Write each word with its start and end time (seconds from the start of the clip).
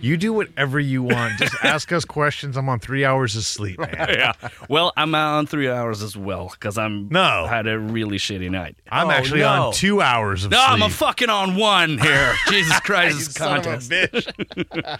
You 0.00 0.16
do 0.16 0.32
whatever 0.32 0.78
you 0.78 1.02
want. 1.02 1.38
Just 1.38 1.54
ask 1.64 1.90
us 1.92 2.04
questions. 2.04 2.56
I'm 2.56 2.68
on 2.68 2.78
three 2.78 3.04
hours 3.04 3.34
of 3.34 3.44
sleep, 3.44 3.78
man. 3.80 3.94
yeah. 4.10 4.32
Well, 4.68 4.92
I'm 4.96 5.14
on 5.14 5.46
three 5.46 5.68
hours 5.68 6.02
as 6.02 6.16
well 6.16 6.50
because 6.52 6.78
I'm 6.78 7.08
No. 7.08 7.46
had 7.46 7.66
a 7.66 7.78
really 7.78 8.18
shitty 8.18 8.50
night. 8.50 8.76
I'm 8.90 9.08
Oh, 9.08 9.10
actually 9.10 9.40
no. 9.40 9.68
on 9.68 9.72
two 9.72 10.00
hours 10.00 10.44
of 10.44 10.52
No, 10.52 10.58
sleep. 10.58 10.70
I'm 10.70 10.82
a 10.82 10.88
fucking 10.90 11.30
on 11.30 11.56
one 11.56 11.98
here. 11.98 12.32
Jesus 12.48 12.78
Christ, 12.80 13.12
You 13.18 13.24
this 13.24 13.34
son 13.34 13.58
of 13.58 13.66
a 13.66 13.70
contest. 13.70 13.90
bitch. 13.90 14.98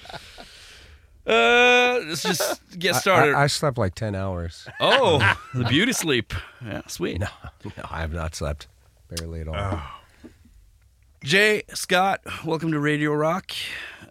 Uh, 1.27 2.01
let's 2.09 2.23
just 2.23 2.79
get 2.79 2.95
I, 2.95 2.99
started. 2.99 3.35
I 3.35 3.47
slept 3.49 3.77
like 3.79 3.95
10 3.95 4.15
hours. 4.15 4.67
oh, 4.81 5.37
the 5.55 5.65
beauty 5.65 5.93
sleep. 5.93 6.33
Yeah, 6.65 6.83
sweet. 6.87 7.21
No, 7.21 7.29
no, 7.65 7.85
I 7.91 8.01
have 8.01 8.13
not 8.15 8.35
slept. 8.35 8.67
Barely 9.11 9.43
at 9.43 9.49
all. 9.49 9.81
Jay 11.23 11.65
Scott, 11.75 12.21
welcome 12.45 12.73
to 12.73 12.81
Radio 12.81 13.13
Rock. 13.13 13.53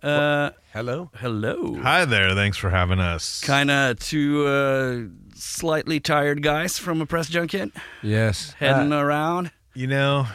Uh, 0.07 0.51
Hello? 0.73 1.09
hello. 1.15 1.75
Hi 1.81 2.05
there. 2.05 2.33
Thanks 2.33 2.55
for 2.57 2.69
having 2.69 2.99
us. 2.99 3.41
Kind 3.41 3.69
of 3.69 3.99
two 3.99 4.45
uh, 4.47 5.01
slightly 5.35 5.99
tired 5.99 6.41
guys 6.41 6.77
from 6.77 7.01
a 7.01 7.05
press 7.05 7.29
junket 7.29 7.71
Yes. 8.01 8.53
heading 8.53 8.93
Uh, 8.93 8.99
around. 8.99 9.51
You 9.73 9.87
know, 9.87 10.27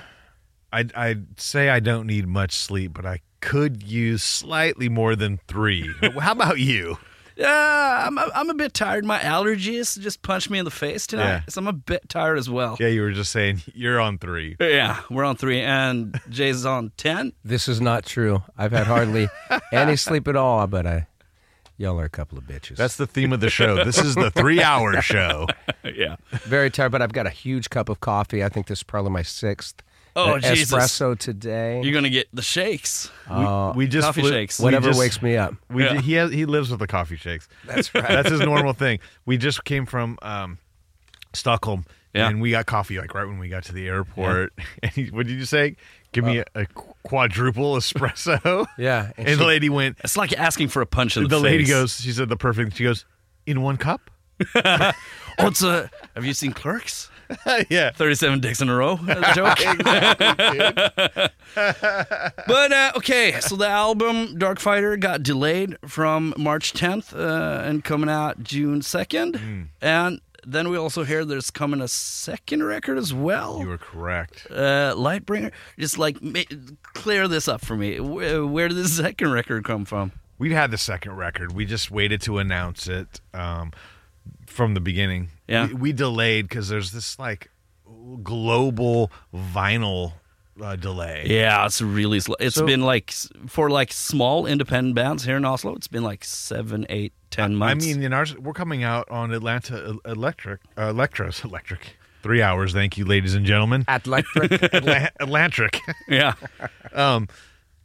I'd, 0.73 0.93
I'd 0.95 1.41
say 1.41 1.69
I 1.71 1.81
don't 1.81 2.07
need 2.07 2.27
much 2.27 2.53
sleep, 2.53 2.93
but 2.93 3.07
I 3.07 3.21
could 3.41 3.83
use 3.83 4.23
slightly 4.23 4.89
more 4.89 5.17
than 5.17 5.39
three. 5.49 5.91
How 6.21 6.33
about 6.33 6.59
you? 6.59 6.99
Yeah, 7.43 8.05
I'm, 8.07 8.19
I'm 8.19 8.51
a 8.51 8.55
bit 8.55 8.73
tired. 8.75 9.05
My 9.05 9.19
allergies 9.19 9.99
just 9.99 10.23
punched 10.23 10.49
me 10.51 10.59
in 10.59 10.65
the 10.65 10.71
face 10.71 11.07
tonight, 11.07 11.25
Yeah. 11.27 11.41
so 11.49 11.61
I'm 11.61 11.67
a 11.67 11.73
bit 11.73 12.09
tired 12.09 12.39
as 12.39 12.49
well. 12.49 12.77
Yeah, 12.79 12.89
you 12.89 13.03
were 13.03 13.13
just 13.13 13.33
saying 13.33 13.63
you're 13.75 14.01
on 14.01 14.19
three. 14.19 14.57
Yeah, 14.61 15.01
we're 15.11 15.25
on 15.25 15.37
three, 15.37 15.61
and 15.61 16.21
Jay's 16.31 16.65
on 16.65 16.93
ten. 16.97 17.33
this 17.45 17.69
is 17.69 17.81
not 17.81 18.07
true. 18.07 18.43
I've 18.57 18.73
had 18.73 18.87
hardly 18.87 19.29
any 19.73 19.97
sleep 19.97 20.29
at 20.29 20.37
all, 20.37 20.67
but 20.67 20.87
I, 20.87 21.07
y'all 21.77 21.99
are 22.01 22.05
a 22.05 22.09
couple 22.11 22.39
of 22.39 22.45
bitches. 22.45 22.77
That's 22.77 22.97
the 22.97 23.07
theme 23.07 23.33
of 23.33 23.41
the 23.41 23.51
show. 23.51 23.85
This 23.85 23.99
is 23.99 24.15
the 24.15 24.31
three 24.31 24.63
hour 24.63 25.01
show. 25.03 25.49
yeah. 25.85 26.17
very 26.45 26.71
tired, 26.71 26.93
but 26.93 27.03
I've 27.03 27.13
got 27.13 27.27
a 27.27 27.31
huge 27.31 27.71
cup 27.71 27.89
of 27.89 28.01
coffee. 28.01 28.45
I 28.45 28.49
think 28.49 28.69
this 28.69 28.79
is 28.81 28.83
probably 28.85 29.11
my 29.11 29.23
sixth 29.23 29.83
Oh, 30.15 30.33
uh, 30.35 30.39
Jesus. 30.41 30.73
espresso 30.79 31.19
today. 31.19 31.81
You're 31.83 31.95
gonna 31.95 32.11
get 32.11 32.29
the 32.35 32.43
shakes, 32.43 33.11
Uh, 33.29 33.73
We 33.75 33.87
just 33.87 34.07
coffee 34.07 34.21
flew- 34.23 34.31
shakes. 34.31 34.59
we 34.59 34.65
whatever 34.65 34.89
just- 34.89 34.99
wakes 35.01 35.23
me 35.23 35.37
up. 35.37 35.55
We 35.71 35.85
Yeah. 35.85 36.01
he 36.01 36.13
has, 36.15 36.31
he 36.33 36.45
lives 36.45 36.71
with 36.71 36.81
the 36.81 36.87
coffee 36.87 37.17
shakes. 37.17 37.49
That's 37.65 37.95
right. 37.95 38.07
That's 38.09 38.31
his 38.31 38.41
normal 38.41 38.73
thing. 38.75 38.99
We 39.25 39.37
just 39.39 39.65
came 39.65 39.87
from 39.87 40.19
um, 40.23 40.59
Stockholm, 41.33 41.85
Yeah. 42.15 42.29
and 42.29 42.41
we 42.43 42.51
got 42.51 42.67
coffee 42.67 42.99
like 42.99 43.15
right 43.15 43.27
when 43.27 43.39
we 43.39 43.49
got 43.49 43.65
to 43.65 43.73
the 43.73 43.87
airport. 43.89 44.53
And 44.83 44.93
he, 44.93 45.07
what 45.07 45.27
did 45.27 45.39
you 45.39 45.45
say? 45.47 45.77
Give 46.13 46.25
me 46.25 46.39
a, 46.41 46.45
a 46.55 46.67
quadruple 47.05 47.77
espresso. 47.79 48.67
Yeah. 48.77 49.13
And, 49.17 49.41
the 49.41 49.47
lady 49.47 49.71
went. 49.71 49.97
It's 50.05 50.17
like 50.17 50.35
asking 50.39 50.69
for 50.69 50.83
a 50.83 50.87
punch 50.87 51.17
in 51.17 51.23
The, 51.23 51.29
the, 51.31 51.41
lady 51.41 51.65
face. 51.65 51.73
goes. 51.73 52.01
She 52.03 52.13
said 52.13 52.29
the 52.29 52.37
perfect. 52.37 52.77
She 52.77 52.85
goes 52.85 53.07
in 53.47 53.63
one 53.63 53.79
cup. 53.79 54.11
"Oh, 54.55 54.93
it's 55.39 55.63
a. 55.63 55.89
Have 56.15 56.25
you 56.27 56.35
seen 56.35 56.53
Clerks? 56.53 57.09
yeah. 57.71 57.91
Thirty-seven 57.93 58.41
dicks 58.41 58.61
in 58.61 58.69
a 58.69 58.75
row. 58.75 58.97
That's 58.97 59.31
a 59.31 59.35
joke. 59.35 59.59
but 61.55 62.73
uh, 62.73 62.93
okay, 62.97 63.39
so 63.41 63.57
the 63.57 63.69
album 63.69 64.37
Darkfighter 64.39 64.99
got 64.99 65.23
delayed 65.23 65.77
from 65.87 66.35
March 66.37 66.73
10th 66.73 67.15
uh, 67.15 67.63
and 67.63 67.85
coming 67.85 68.09
out 68.09 68.43
June 68.43 68.81
2nd, 68.81 69.37
Hmm. 69.37 69.63
and 69.81 70.21
then 70.45 70.71
we 70.71 70.77
also 70.77 71.05
hear 71.05 71.25
there's 71.25 71.51
coming 71.51 71.81
a 71.81 71.89
second 71.89 72.65
record 72.65 72.99
as 72.99 73.15
well. 73.15 73.61
You 73.61 73.69
were 73.69 73.79
correct. 73.79 74.47
uh, 74.51 74.95
Lightbringer. 74.97 75.53
Just 75.79 75.99
like 75.99 76.17
clear 76.95 77.29
this 77.29 77.47
up 77.49 77.65
for 77.65 77.77
me. 77.77 78.01
Where, 78.01 78.45
where 78.47 78.69
did 78.69 78.77
the 78.77 78.89
second 78.89 79.31
record 79.33 79.65
come 79.65 79.85
from? 79.85 80.13
We've 80.39 80.51
had 80.53 80.71
the 80.73 80.79
second 80.79 81.17
record. 81.17 81.53
We 81.53 81.65
just 81.65 81.91
waited 81.93 82.21
to 82.23 82.39
announce 82.39 82.89
it 82.89 83.21
um, 83.33 83.71
from 84.47 84.75
the 84.75 84.81
beginning. 84.81 85.29
Yeah. 85.53 85.67
We, 85.69 85.75
we 85.75 85.93
delayed 85.93 86.49
because 86.49 86.69
there's 86.69 86.91
this 86.93 87.19
like 87.19 87.51
global 88.23 89.11
vinyl 89.35 90.15
uh, 90.61 90.77
delay. 90.77 91.25
Yeah, 91.27 91.65
it's 91.67 91.81
really 91.81 92.21
slow. 92.21 92.37
It's 92.41 92.57
So- 92.57 92.67
been 92.67 92.83
like 92.83 93.11
for 93.47 93.71
like 93.71 93.93
small 93.93 94.47
independent 94.47 94.95
bands 94.95 95.25
here 95.25 95.37
in 95.37 95.45
Oslo. 95.45 95.75
It's 95.75 95.89
been 95.89 96.03
like 96.03 96.25
seven, 96.25 96.87
eight, 96.89 97.13
ten 97.31 97.53
I 97.53 97.55
months. 97.57 97.85
I 97.87 97.89
mean, 97.89 98.03
in 98.03 98.13
ours, 98.13 98.37
we're 98.37 98.53
coming 98.53 98.83
out 98.83 99.09
on 99.11 99.33
Atlanta 99.33 99.99
Electric, 100.05 100.61
uh, 100.77 100.93
Electros 100.93 101.45
Electric. 101.49 101.97
Three 102.23 102.41
hours. 102.43 102.73
Thank 102.73 102.97
you, 102.99 103.05
ladies 103.05 103.35
and 103.35 103.45
gentlemen. 103.45 103.85
Atlantic. 103.89 104.53
Atla- 104.75 105.11
Atlantric. 105.19 105.79
yeah, 106.09 106.35
um, 106.93 107.27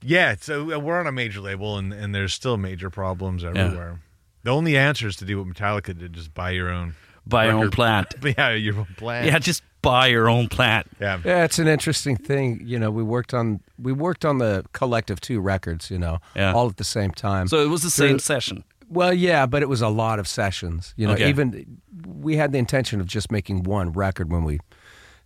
yeah. 0.04 0.36
So 0.40 0.76
uh, 0.76 0.78
we're 0.80 1.00
on 1.00 1.08
a 1.08 1.12
major 1.12 1.42
label, 1.42 1.78
and, 1.78 1.92
and 1.92 2.14
there's 2.14 2.34
still 2.36 2.56
major 2.58 2.92
problems 2.92 3.44
everywhere. 3.44 4.00
The 4.44 4.52
only 4.52 4.78
answer 4.78 5.08
is 5.08 5.16
to 5.18 5.26
do 5.26 5.40
what 5.44 5.48
Metallica 5.52 5.98
did: 5.98 6.14
just 6.14 6.36
buy 6.36 6.52
your 6.52 6.70
own. 6.70 6.94
Buy 7.30 7.46
your 7.46 7.56
own 7.56 7.72
plant. 7.72 8.14
Yeah, 8.24 8.52
your 8.54 8.78
own 8.80 8.88
plant. 8.98 9.26
Yeah, 9.26 9.40
just 9.40 9.64
buy 9.82 10.08
your 10.08 10.30
own 10.30 10.48
plant. 10.50 10.88
yeah. 11.00 11.20
Yeah, 11.24 11.44
it's 11.44 11.60
an 11.60 11.68
interesting 11.68 12.16
thing. 12.18 12.62
You 12.66 12.80
know, 12.80 12.92
we 12.92 13.04
worked 13.04 13.34
on 13.34 13.62
we 13.80 13.92
worked 13.94 14.26
on 14.26 14.38
the 14.40 14.64
collective 14.74 15.20
two 15.22 15.40
records. 15.40 15.90
You 15.92 16.00
know, 16.00 16.20
Yeah. 16.36 16.54
all 16.54 16.68
at 16.70 16.78
the 16.78 16.84
same 16.84 17.12
time. 17.12 17.48
So 17.48 17.60
it 17.64 17.70
was 17.70 17.82
the 17.84 17.90
same 17.90 18.12
Through- 18.12 18.20
session. 18.20 18.64
well, 18.90 19.14
yeah, 19.14 19.46
but 19.46 19.62
it 19.62 19.70
was 19.70 19.82
a 19.82 19.90
lot 19.90 20.20
of 20.20 20.28
sessions. 20.28 20.94
You 20.98 21.08
know, 21.08 21.14
Okay. 21.14 21.30
even 21.30 21.80
we 22.06 22.38
had 22.38 22.52
the 22.52 22.58
intention 22.58 23.00
of 23.02 23.08
just 23.08 23.32
making 23.32 23.64
one 23.64 23.92
record 23.92 24.32
when 24.32 24.44
we 24.44 24.60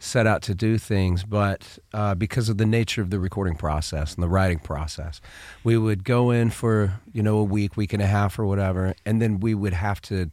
set 0.04 0.26
out 0.26 0.42
to 0.42 0.56
do 0.56 0.80
things, 0.80 1.24
but 1.24 1.78
uh, 1.94 2.16
because 2.16 2.50
of 2.50 2.58
the 2.58 2.66
nature 2.66 3.04
of 3.04 3.12
the 3.12 3.20
recording 3.20 3.56
process 3.56 4.16
and 4.16 4.24
the 4.24 4.28
writing 4.30 4.58
process, 4.58 5.22
we 5.64 5.78
would 5.78 6.04
go 6.04 6.32
in 6.32 6.50
for 6.50 7.00
you 7.14 7.22
know 7.22 7.38
a 7.38 7.44
week, 7.44 7.78
week 7.78 7.94
and 7.94 8.02
a 8.02 8.08
half, 8.08 8.40
or 8.40 8.46
whatever, 8.48 8.96
and 9.06 9.22
then 9.22 9.40
we 9.40 9.54
would 9.54 9.74
have 9.74 10.02
to 10.02 10.32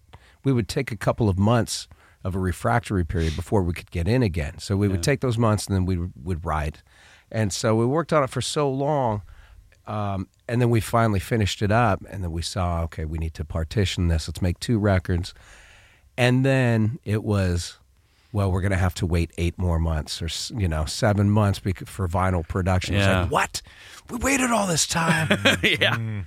we 0.48 0.52
would 0.54 0.68
take 0.68 0.90
a 0.90 0.96
couple 0.96 1.28
of 1.28 1.38
months 1.38 1.88
of 2.24 2.34
a 2.34 2.38
refractory 2.38 3.04
period 3.04 3.36
before 3.36 3.62
we 3.62 3.74
could 3.74 3.90
get 3.90 4.08
in 4.08 4.22
again. 4.22 4.58
So 4.58 4.76
we 4.78 4.88
would 4.88 5.02
take 5.02 5.20
those 5.20 5.36
months 5.36 5.66
and 5.66 5.76
then 5.76 5.84
we 5.84 5.98
would, 5.98 6.12
would 6.24 6.44
write. 6.46 6.82
And 7.30 7.52
so 7.52 7.76
we 7.76 7.84
worked 7.84 8.12
on 8.14 8.24
it 8.24 8.30
for 8.30 8.40
so 8.40 8.70
long. 8.70 9.20
Um, 9.86 10.26
and 10.48 10.60
then 10.60 10.70
we 10.70 10.80
finally 10.80 11.20
finished 11.20 11.60
it 11.60 11.70
up. 11.70 12.02
And 12.10 12.24
then 12.24 12.32
we 12.32 12.40
saw, 12.42 12.82
okay, 12.84 13.04
we 13.04 13.18
need 13.18 13.34
to 13.34 13.44
partition 13.44 14.08
this. 14.08 14.26
Let's 14.26 14.40
make 14.40 14.58
two 14.58 14.78
records. 14.78 15.34
And 16.16 16.44
then 16.46 16.98
it 17.04 17.22
was, 17.22 17.78
well, 18.32 18.50
we're 18.50 18.62
going 18.62 18.72
to 18.72 18.78
have 18.78 18.94
to 18.96 19.06
wait 19.06 19.30
eight 19.38 19.58
more 19.58 19.78
months 19.78 20.22
or, 20.22 20.28
you 20.58 20.66
know, 20.66 20.86
seven 20.86 21.30
months 21.30 21.58
for 21.58 22.08
vinyl 22.08 22.46
production. 22.46 22.94
It's 22.94 23.06
Yeah. 23.06 23.22
like, 23.22 23.30
what? 23.30 23.62
We 24.10 24.16
waited 24.16 24.50
all 24.50 24.66
this 24.66 24.86
time. 24.86 25.28
yeah. 25.62 25.96
Mm. 25.96 26.24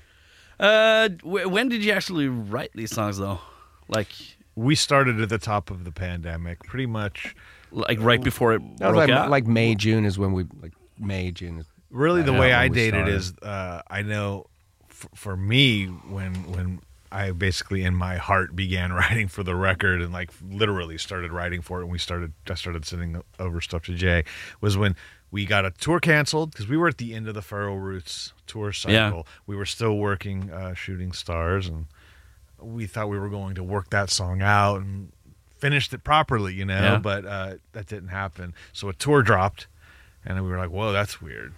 Uh, 0.59 1.09
wh- 1.23 1.51
when 1.51 1.69
did 1.69 1.83
you 1.83 1.91
actually 1.91 2.27
write 2.27 2.69
these 2.75 2.91
songs 2.93 3.17
though? 3.17 3.39
Like, 3.91 4.07
We 4.55 4.73
started 4.75 5.21
at 5.21 5.29
the 5.29 5.37
top 5.37 5.69
of 5.69 5.83
the 5.83 5.91
pandemic, 5.91 6.63
pretty 6.63 6.85
much. 6.87 7.35
like 7.71 7.99
right 8.01 8.21
before 8.21 8.53
it 8.53 8.59
broke 8.77 8.95
like, 8.95 9.09
out. 9.11 9.29
like 9.29 9.45
May, 9.45 9.75
June 9.75 10.03
is 10.05 10.17
when 10.17 10.33
we, 10.33 10.45
like 10.61 10.73
May, 10.97 11.31
June. 11.31 11.59
is- 11.59 11.65
Really, 11.91 12.21
the 12.21 12.31
way 12.33 12.53
I 12.53 12.67
we 12.69 12.75
date 12.75 12.87
it 12.87 12.91
started. 12.93 13.13
is, 13.13 13.33
uh, 13.43 13.81
I 13.89 14.01
know 14.01 14.47
f- 14.89 15.07
for 15.13 15.35
me 15.35 15.85
when 15.87 16.33
when 16.53 16.79
I 17.11 17.31
basically 17.31 17.83
in 17.83 17.93
my 17.95 18.15
heart 18.15 18.55
began 18.55 18.93
writing 18.99 19.27
for 19.27 19.43
the 19.43 19.55
record 19.55 20.01
and 20.01 20.13
like 20.13 20.31
literally 20.49 20.97
started 20.97 21.33
writing 21.33 21.61
for 21.61 21.79
it, 21.81 21.83
and 21.83 21.91
we 21.91 21.97
started 21.97 22.31
I 22.49 22.53
started 22.53 22.85
sending 22.85 23.21
over 23.39 23.59
stuff 23.59 23.83
to 23.87 23.93
Jay 23.93 24.23
was 24.61 24.77
when 24.77 24.95
we 25.31 25.45
got 25.45 25.65
a 25.65 25.71
tour 25.71 25.99
canceled 25.99 26.51
because 26.51 26.69
we 26.69 26.77
were 26.77 26.87
at 26.87 26.97
the 26.97 27.13
end 27.13 27.27
of 27.27 27.33
the 27.35 27.41
Feral 27.41 27.77
Roots 27.79 28.31
tour 28.47 28.71
cycle. 28.71 28.93
Yeah. 28.93 29.21
We 29.47 29.57
were 29.57 29.65
still 29.65 29.97
working 29.97 30.49
uh, 30.49 30.73
Shooting 30.73 31.11
Stars, 31.11 31.67
and 31.67 31.87
we 32.61 32.85
thought 32.87 33.09
we 33.09 33.17
were 33.19 33.29
going 33.29 33.55
to 33.55 33.63
work 33.63 33.89
that 33.91 34.09
song 34.09 34.41
out 34.41 34.77
and 34.81 35.11
finished 35.59 35.93
it 35.93 36.03
properly, 36.03 36.53
you 36.53 36.65
know. 36.65 36.79
Yeah. 36.81 36.97
But 36.97 37.25
uh, 37.25 37.55
that 37.73 37.87
didn't 37.87 38.09
happen. 38.09 38.53
So 38.73 38.89
a 38.89 38.93
tour 38.93 39.21
dropped, 39.21 39.67
and 40.25 40.43
we 40.43 40.49
were 40.49 40.57
like, 40.57 40.69
"Whoa, 40.71 40.91
that's 40.91 41.21
weird." 41.21 41.53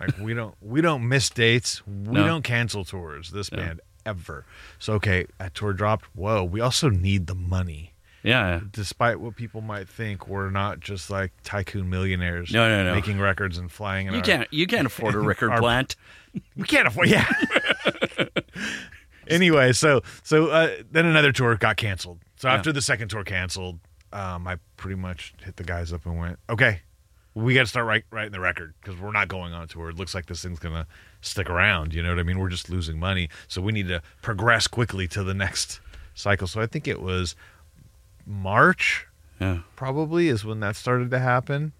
Like 0.00 0.18
we 0.18 0.34
don't 0.34 0.54
we 0.60 0.80
don't 0.80 1.08
miss 1.08 1.30
dates. 1.30 1.86
We 1.86 1.92
No. 2.12 2.26
don't 2.26 2.42
cancel 2.42 2.84
tours. 2.84 3.30
This 3.30 3.48
Yeah. 3.50 3.58
band 3.58 3.80
ever. 4.04 4.44
So 4.78 4.92
okay, 4.94 5.26
a 5.40 5.48
tour 5.50 5.72
dropped. 5.72 6.04
Whoa, 6.14 6.44
we 6.44 6.60
also 6.60 6.88
need 6.90 7.26
the 7.28 7.34
money. 7.34 7.92
yeah, 8.22 8.60
Despite 8.72 9.20
what 9.20 9.36
people 9.36 9.60
might 9.62 9.88
think, 9.88 10.26
we're 10.28 10.50
not 10.50 10.80
just 10.80 11.08
like 11.10 11.32
tycoon 11.44 11.88
millionaires. 11.88 12.52
No, 12.52 12.68
no, 12.68 12.84
no. 12.84 12.94
Making 12.94 13.20
records 13.20 13.56
and 13.56 13.70
flying. 13.72 14.08
In 14.08 14.12
you 14.14 14.18
our, 14.18 14.24
can't 14.24 14.48
you 14.52 14.66
can't 14.66 14.86
afford 14.86 15.14
a 15.14 15.18
record 15.32 15.50
Our- 15.52 15.60
plant. 15.60 15.96
We 16.56 16.64
can't 16.64 16.86
afford. 16.88 17.08
Yeah. 17.08 17.24
anyway, 19.28 19.72
so 19.72 20.02
so 20.22 20.48
uh, 20.48 20.70
then 20.90 21.06
another 21.06 21.32
tour 21.32 21.56
got 21.56 21.76
canceled. 21.76 22.18
So 22.36 22.48
after 22.48 22.72
the 22.72 22.82
second 22.82 23.08
tour 23.08 23.24
canceled, 23.24 23.78
um, 24.12 24.46
I 24.46 24.56
pretty 24.76 24.96
much 24.96 25.34
hit 25.42 25.56
the 25.56 25.64
guys 25.64 25.92
up 25.92 26.04
and 26.06 26.18
went, 26.18 26.38
okay, 26.50 26.80
we 27.34 27.54
got 27.54 27.62
to 27.62 27.66
start 27.66 27.86
write, 27.86 28.04
writing 28.10 28.32
the 28.32 28.40
record 28.40 28.74
because 28.80 28.98
we're 29.00 29.12
not 29.12 29.28
going 29.28 29.52
on 29.52 29.68
tour. 29.68 29.88
It 29.90 29.96
looks 29.96 30.14
like 30.14 30.26
this 30.26 30.42
thing's 30.42 30.58
gonna 30.58 30.86
stick 31.20 31.48
around. 31.50 31.92
You 31.94 32.02
know 32.02 32.10
what 32.10 32.18
I 32.18 32.22
mean? 32.22 32.38
We're 32.38 32.48
just 32.48 32.70
losing 32.70 32.98
money, 32.98 33.28
so 33.48 33.60
we 33.62 33.72
need 33.72 33.88
to 33.88 34.02
progress 34.22 34.66
quickly 34.66 35.06
to 35.08 35.22
the 35.22 35.34
next 35.34 35.80
cycle. 36.14 36.46
So 36.46 36.60
I 36.60 36.66
think 36.66 36.86
it 36.88 37.00
was 37.00 37.34
March, 38.26 39.06
Yeah. 39.40 39.60
probably, 39.76 40.28
is 40.28 40.44
when 40.44 40.60
that 40.60 40.76
started 40.76 41.10
to 41.10 41.18
happen. 41.18 41.72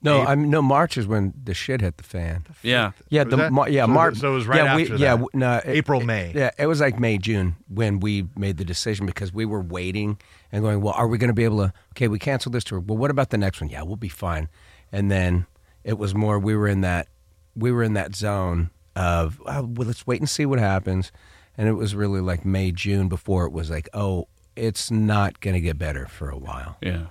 No, 0.00 0.18
April- 0.20 0.28
I 0.28 0.34
mean 0.36 0.50
no. 0.50 0.62
March 0.62 0.96
is 0.96 1.06
when 1.06 1.34
the 1.42 1.54
shit 1.54 1.80
hit 1.80 1.96
the 1.96 2.04
fan. 2.04 2.46
Yeah. 2.62 2.92
Yeah, 3.08 3.24
Was 3.24 3.30
the 3.30 3.36
that- 3.36 3.52
Mar- 3.52 3.68
yeah 3.68 3.84
so- 3.84 3.92
March. 3.92 4.16
so 4.18 4.30
it 4.32 4.34
was 4.34 4.46
right 4.46 4.62
yeah, 4.64 4.76
we, 4.76 4.82
after 4.82 4.94
yeah, 4.96 4.98
that. 5.16 5.22
w- 5.22 5.28
no, 5.34 5.56
it- 5.56 5.66
April, 5.66 6.00
it- 6.00 6.04
May. 6.06 6.32
Yeah, 6.34 6.50
it 6.58 6.66
was 6.66 6.80
like 6.80 7.00
May, 7.00 7.18
June 7.18 7.56
when 7.68 7.98
we 8.00 8.26
made 8.36 8.58
the 8.58 8.64
decision 8.64 9.06
because 9.06 9.32
we 9.32 9.44
were 9.44 9.60
waiting 9.60 10.18
and 10.52 10.62
going. 10.62 10.80
Well, 10.80 10.94
are 10.94 11.08
we 11.08 11.18
going 11.18 11.28
to 11.28 11.34
be 11.34 11.44
able 11.44 11.58
to? 11.58 11.72
Okay, 11.94 12.06
we 12.08 12.18
canceled 12.18 12.54
this 12.54 12.64
tour. 12.64 12.78
Well, 12.80 12.96
what 12.96 13.10
about 13.10 13.30
the 13.30 13.38
next 13.38 13.60
one? 13.60 13.70
Yeah, 13.70 13.82
we'll 13.82 13.96
be 13.96 14.08
fine. 14.08 14.48
And 14.92 15.10
then 15.10 15.46
it 15.84 15.98
was 15.98 16.14
more. 16.14 16.38
We 16.38 16.54
were 16.54 16.68
in 16.68 16.80
that. 16.82 17.08
We 17.56 17.72
were 17.72 17.82
in 17.82 17.94
that 17.94 18.14
zone 18.14 18.70
of 18.94 19.40
oh, 19.46 19.62
well, 19.64 19.86
let's 19.88 20.06
wait 20.06 20.20
and 20.20 20.28
see 20.30 20.46
what 20.46 20.58
happens. 20.60 21.10
And 21.56 21.66
it 21.68 21.72
was 21.72 21.96
really 21.96 22.20
like 22.20 22.44
May, 22.44 22.70
June 22.70 23.08
before 23.08 23.44
it 23.46 23.52
was 23.52 23.68
like, 23.68 23.88
oh, 23.92 24.28
it's 24.54 24.92
not 24.92 25.40
going 25.40 25.54
to 25.54 25.60
get 25.60 25.76
better 25.76 26.06
for 26.06 26.30
a 26.30 26.36
while. 26.38 26.76
Yeah. 26.80 27.06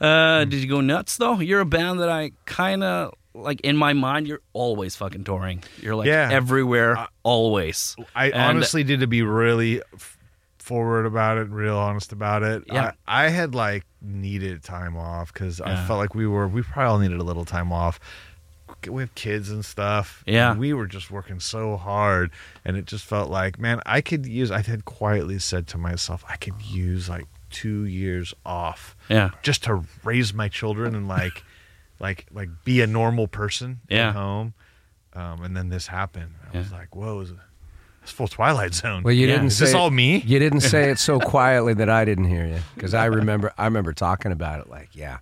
Uh, 0.00 0.44
did 0.44 0.54
you 0.62 0.68
go 0.68 0.80
nuts 0.80 1.16
though? 1.16 1.40
You're 1.40 1.60
a 1.60 1.64
band 1.66 2.00
that 2.00 2.08
I 2.08 2.32
kind 2.44 2.82
of 2.84 3.14
like. 3.34 3.60
In 3.62 3.76
my 3.76 3.92
mind, 3.92 4.26
you're 4.26 4.42
always 4.52 4.96
fucking 4.96 5.24
touring. 5.24 5.62
You're 5.80 5.94
like 5.96 6.06
Yeah. 6.06 6.28
everywhere, 6.30 7.06
always. 7.22 7.96
I 8.14 8.26
And- 8.26 8.34
honestly 8.56 8.84
did 8.84 9.00
to 9.00 9.06
be 9.06 9.22
really 9.22 9.80
f- 9.94 10.16
forward 10.58 11.06
about 11.06 11.38
it, 11.38 11.48
real 11.48 11.76
honest 11.76 12.12
about 12.12 12.42
it. 12.42 12.64
Yeah. 12.66 12.92
I, 13.06 13.26
I 13.26 13.28
had 13.28 13.54
like 13.54 13.84
needed 14.02 14.62
time 14.62 14.96
off 14.96 15.32
because 15.32 15.60
I 15.60 15.76
felt 15.86 15.98
like 15.98 16.14
we 16.14 16.26
were 16.26 16.46
we 16.48 16.62
probably 16.62 16.84
all 16.90 16.98
needed 16.98 17.18
a 17.20 17.24
little 17.24 17.44
time 17.44 17.72
off. 17.72 17.98
We 18.88 19.02
have 19.02 19.14
kids 19.14 19.50
and 19.50 19.64
stuff. 19.64 20.22
Yeah. 20.26 20.50
and 20.50 20.60
we 20.60 20.72
were 20.72 20.86
just 20.86 21.10
working 21.10 21.40
so 21.40 21.76
hard, 21.76 22.30
and 22.64 22.76
it 22.76 22.84
just 22.84 23.04
felt 23.04 23.30
like, 23.30 23.58
man, 23.58 23.80
I 23.86 24.00
could 24.00 24.26
use. 24.26 24.50
I 24.50 24.60
had 24.62 24.84
quietly 24.84 25.38
said 25.38 25.66
to 25.68 25.78
myself, 25.78 26.24
I 26.28 26.36
could 26.36 26.60
use 26.62 27.08
like 27.08 27.24
two 27.60 27.84
years 27.84 28.34
off 28.44 28.96
Yeah. 29.08 29.30
just 29.42 29.64
to 29.64 29.82
raise 30.04 30.32
my 30.34 30.48
children 30.48 30.94
and 30.94 31.06
like 31.08 31.42
like 32.00 32.26
like 32.32 32.50
be 32.64 32.80
a 32.82 32.86
normal 32.86 33.26
person 33.28 33.80
Yeah. 33.88 34.08
at 34.10 34.14
home 34.14 34.54
um, 35.14 35.42
and 35.44 35.56
then 35.56 35.68
this 35.70 35.86
happened 35.86 36.32
i 36.52 36.58
was 36.58 36.70
like 36.72 36.94
whoa 36.94 37.20
is 37.20 37.30
it- 37.30 37.36
it's 38.02 38.12
full 38.12 38.28
twilight 38.28 38.72
zone 38.74 39.02
Well, 39.02 39.14
you 39.14 39.26
Yeah. 39.26 39.34
didn't 39.34 39.46
is 39.48 39.56
say 39.58 39.64
this 39.66 39.74
all 39.74 39.90
me 39.90 40.18
You 40.18 40.38
didn't 40.38 40.60
say 40.60 40.90
it 40.90 40.98
so 40.98 41.18
quietly 41.34 41.74
that 41.74 41.88
I 41.90 42.04
didn't 42.04 42.28
hear 42.28 42.46
you 42.46 42.60
because 42.74 42.94
I 42.94 43.06
remember. 43.06 43.52
I 43.58 43.64
remember 43.64 43.92
talking 43.92 44.30
about 44.30 44.60
it. 44.60 44.68
Like, 44.70 44.90
yeah, 44.94 45.18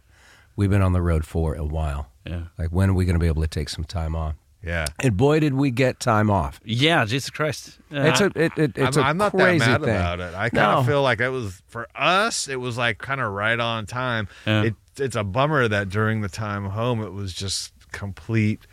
we've 0.55 0.69
been 0.69 0.83
on 0.83 0.93
the 0.93 1.01
road 1.01 1.25
for 1.25 1.55
a 1.55 1.65
while. 1.65 2.11
Yeah. 2.27 2.43
Like, 2.59 2.69
when 2.73 2.91
are 2.91 2.93
we 2.93 3.07
going 3.07 3.15
to 3.15 3.21
be 3.21 3.27
able 3.27 3.41
to 3.41 3.49
take 3.49 3.71
some 3.71 3.85
time 3.85 4.15
off? 4.15 4.35
Yeah 4.65 4.87
And 5.01 5.17
boy, 5.17 5.41
did 5.41 5.55
we 5.55 5.71
get 5.71 6.01
time 6.01 6.31
off! 6.31 6.61
Yeah. 6.65 7.05
Jesus 7.05 7.31
Christ. 7.31 7.79
Uh, 7.93 8.01
It's 8.01 8.21
a 8.21 8.27
it, 8.35 8.53
it, 8.59 8.73
it's 8.79 8.97
I'm, 8.97 9.03
a 9.05 9.07
I'm 9.07 9.17
not 9.19 9.33
crazy 9.33 9.59
that 9.59 9.81
mad 9.81 9.83
thing. 9.83 9.97
about 9.97 10.21
it 10.21 10.35
i 10.35 10.49
kind 10.51 10.79
of 10.79 10.87
No. 10.87 10.91
feel 10.93 11.03
like 11.03 11.21
it 11.21 11.29
was 11.29 11.63
for 11.69 11.87
us 11.95 12.49
it 12.49 12.57
was 12.61 12.77
like 12.79 12.99
kind 12.99 13.21
of 13.21 13.33
right 13.33 13.59
on 13.61 13.87
time 13.87 14.29
Yeah. 14.47 14.63
it, 14.65 14.75
it's 14.97 15.17
a 15.17 15.25
bummer 15.25 15.69
that 15.69 15.89
during 15.89 16.21
the 16.23 16.29
time 16.29 16.65
home 16.67 17.03
it 17.03 17.13
was 17.13 17.33
just 17.35 17.73
complete 17.93 18.67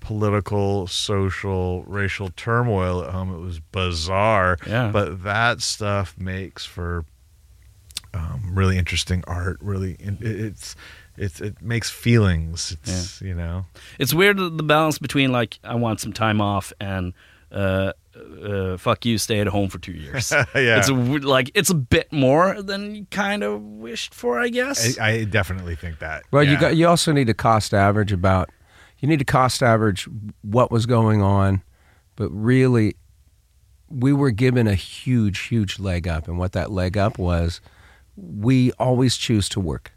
political 0.00 0.86
social 0.86 1.82
racial 1.84 2.30
turmoil 2.36 3.02
at 3.04 3.10
home 3.10 3.32
it 3.34 3.38
was 3.40 3.60
bizarre 3.60 4.56
Yeah. 4.66 4.90
but 4.92 5.22
that 5.24 5.60
stuff 5.60 6.16
makes 6.18 6.64
for 6.64 7.04
um, 8.14 8.52
really 8.54 8.78
interesting 8.78 9.22
art 9.26 9.58
really 9.60 9.96
it, 10.00 10.22
it's 10.22 10.76
it's 11.18 11.40
it 11.40 11.60
makes 11.60 11.90
feelings 11.90 12.76
it's 12.82 13.20
you 13.20 13.34
know 13.34 13.66
it's 13.98 14.14
weird 14.14 14.36
the 14.36 14.48
the 14.48 14.62
balance 14.62 14.98
between 14.98 15.32
like 15.32 15.58
I 15.64 15.74
want 15.74 16.00
some 16.00 16.12
time 16.12 16.40
off 16.40 16.72
and 16.80 17.12
uh, 17.50 17.92
uh, 18.42 18.76
fuck 18.76 19.06
you, 19.06 19.16
stay 19.16 19.40
at 19.40 19.46
home 19.46 19.68
for 19.70 19.78
two 19.78 19.92
years. 19.92 20.30
Yeah. 20.54 20.78
It's 20.78 20.88
a, 20.88 20.92
w- 20.92 21.20
like 21.26 21.50
it's 21.54 21.70
a 21.70 21.74
bit 21.74 22.12
more 22.12 22.60
than 22.62 22.94
you 22.94 23.06
kind 23.10 23.42
of 23.42 23.62
wished 23.62 24.12
for, 24.14 24.38
I 24.38 24.48
guess. 24.48 24.98
I, 24.98 25.06
I 25.08 25.24
definitely 25.24 25.74
think 25.76 25.98
that 26.00 26.24
Well, 26.30 26.44
you 26.44 26.58
got 26.58 26.76
you 26.76 26.86
also 26.86 27.12
need 27.12 27.26
to 27.28 27.34
cost 27.34 27.72
average 27.72 28.12
about. 28.12 28.50
You 28.98 29.08
need 29.08 29.20
to 29.20 29.24
cost 29.24 29.62
average 29.62 30.08
what 30.42 30.70
was 30.70 30.84
going 30.84 31.22
on, 31.22 31.62
but 32.16 32.28
really, 32.30 32.96
we 33.88 34.12
were 34.12 34.32
given 34.32 34.66
a 34.66 34.74
huge, 34.74 35.38
huge 35.38 35.78
leg 35.78 36.08
up, 36.08 36.26
and 36.26 36.38
what 36.38 36.52
that 36.52 36.70
leg 36.72 36.98
up 36.98 37.18
was, 37.18 37.60
we 38.16 38.72
always 38.72 39.16
choose 39.16 39.48
to 39.50 39.60
work. 39.60 39.92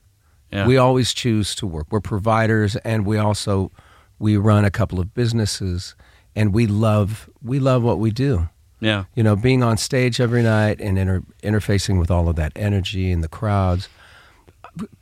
Yeah. 0.52 0.66
We 0.68 0.78
always 0.78 1.14
choose 1.14 1.56
to 1.56 1.68
work. 1.68 1.88
We're 1.90 2.02
providers, 2.02 2.76
and 2.78 3.06
we 3.06 3.18
also 3.18 3.72
we 4.20 4.38
run 4.38 4.66
a 4.66 4.72
couple 4.72 5.00
of 5.00 5.14
businesses, 5.14 5.96
and 6.36 6.54
we 6.54 6.68
love 6.68 7.30
we 7.42 7.60
love 7.60 7.84
what 7.84 8.00
we 8.00 8.12
do. 8.12 8.50
yeah. 8.80 9.06
You 9.16 9.24
know, 9.24 9.36
being 9.36 9.64
on 9.64 9.78
stage 9.78 10.20
every 10.20 10.44
night 10.44 10.80
and 10.82 10.98
inter- 10.98 11.24
interfacing 11.44 12.00
with 12.00 12.12
all 12.12 12.28
of 12.30 12.36
that 12.36 12.52
energy 12.56 13.12
and 13.12 13.24
the 13.24 13.28
crowds. 13.30 13.88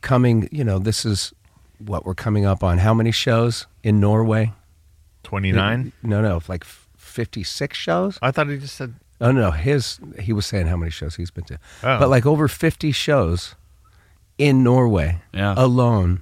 Coming, 0.01 0.49
you 0.51 0.63
know, 0.63 0.79
this 0.79 1.05
is 1.05 1.31
what 1.77 2.05
we're 2.05 2.15
coming 2.15 2.45
up 2.45 2.63
on. 2.63 2.79
How 2.79 2.93
many 2.93 3.11
shows 3.11 3.67
in 3.83 3.99
Norway? 3.99 4.53
29 5.23 5.91
No, 6.01 6.21
no, 6.21 6.41
like 6.47 6.63
fifty 6.63 7.43
six 7.43 7.77
shows. 7.77 8.17
i 8.21 8.31
thought 8.31 8.47
he 8.47 8.57
just 8.57 8.75
said 8.75 8.95
Oh 9.21 9.31
no, 9.31 9.51
his 9.51 9.99
he 10.19 10.31
was 10.33 10.45
saying 10.45 10.67
how 10.67 10.77
many 10.77 10.89
shows 10.91 11.15
he's 11.17 11.29
been 11.31 11.43
to, 11.45 11.59
Oh. 11.83 11.99
but 11.99 12.09
like 12.09 12.25
over 12.25 12.47
fifty 12.47 12.91
shows 12.91 13.55
in 14.39 14.63
Norway 14.63 15.19
Yeah. 15.33 15.53
alone. 15.55 16.21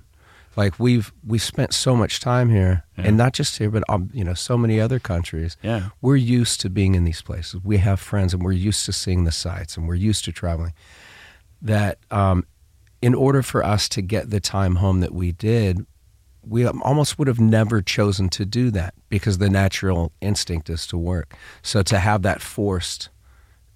Like 0.57 0.79
we've 0.79 1.13
we 1.25 1.37
spent 1.37 1.71
so 1.71 1.95
much 1.95 2.19
time 2.19 2.49
here, 2.49 2.83
Yeah. 2.97 3.05
and 3.05 3.15
not 3.17 3.33
just 3.33 3.57
here, 3.59 3.69
but 3.69 3.83
um, 3.87 4.09
you 4.11 4.23
know, 4.23 4.33
so 4.33 4.57
many 4.57 4.81
other 4.81 4.99
countries. 4.99 5.55
Yeah. 5.61 5.89
we're 6.01 6.15
used 6.15 6.59
to 6.61 6.69
being 6.69 6.95
in 6.95 7.05
these 7.05 7.21
places. 7.21 7.61
We 7.63 7.77
have 7.77 7.99
friends, 7.99 8.33
and 8.33 8.43
we're 8.43 8.53
used 8.53 8.83
to 8.87 8.91
seeing 8.91 9.23
the 9.23 9.31
sights, 9.31 9.77
and 9.77 9.87
we're 9.87 9.93
used 10.09 10.25
to 10.25 10.31
traveling. 10.31 10.73
That 11.61 11.99
um, 12.11 12.45
in 13.01 13.13
order 13.13 13.43
for 13.43 13.63
us 13.63 13.87
to 13.89 14.01
get 14.01 14.31
the 14.31 14.39
time 14.39 14.75
home 14.77 14.99
that 15.01 15.13
we 15.13 15.31
did, 15.31 15.85
we 16.43 16.65
almost 16.65 17.19
would 17.19 17.27
have 17.27 17.39
never 17.39 17.81
chosen 17.83 18.27
to 18.29 18.43
do 18.45 18.71
that 18.71 18.95
because 19.09 19.37
the 19.37 19.49
natural 19.49 20.11
instinct 20.21 20.69
is 20.71 20.87
to 20.87 20.97
work. 20.97 21.35
So 21.61 21.83
to 21.83 21.99
have 21.99 22.23
that 22.23 22.41
forced, 22.41 23.09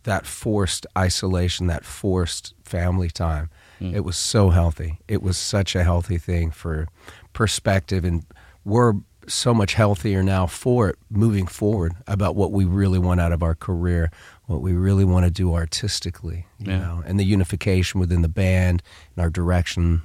that 0.04 0.26
forced 0.26 0.88
isolation, 0.98 1.68
that 1.68 1.86
forced 1.86 2.54
family 2.64 3.10
time, 3.12 3.50
it 3.82 4.02
was 4.02 4.16
so 4.16 4.50
healthy. 4.52 5.00
It 5.08 5.22
was 5.24 5.38
such 5.38 5.76
a 5.76 5.84
healthy 5.84 6.18
thing 6.20 6.52
for 6.52 6.88
perspective, 7.34 8.06
and 8.06 8.24
we're 8.64 8.94
so 9.28 9.54
much 9.54 9.74
healthier 9.76 10.22
now 10.24 10.46
for 10.48 10.90
it 10.90 10.96
moving 11.10 11.48
forward 11.48 11.94
about 12.08 12.36
what 12.36 12.52
we 12.52 12.66
really 12.66 13.00
want 13.00 13.20
out 13.20 13.32
of 13.32 13.42
our 13.44 13.56
career, 13.56 14.12
what 14.46 14.62
we 14.62 14.74
really 14.74 15.06
want 15.06 15.26
to 15.26 15.32
do 15.32 15.54
artistically, 15.54 16.46
you 16.60 16.72
Yeah. 16.72 16.80
know, 16.80 17.04
and 17.06 17.20
the 17.20 17.24
unification 17.24 18.00
within 18.00 18.22
the 18.22 18.28
band 18.30 18.82
and 19.16 19.24
our 19.24 19.30
direction. 19.30 20.02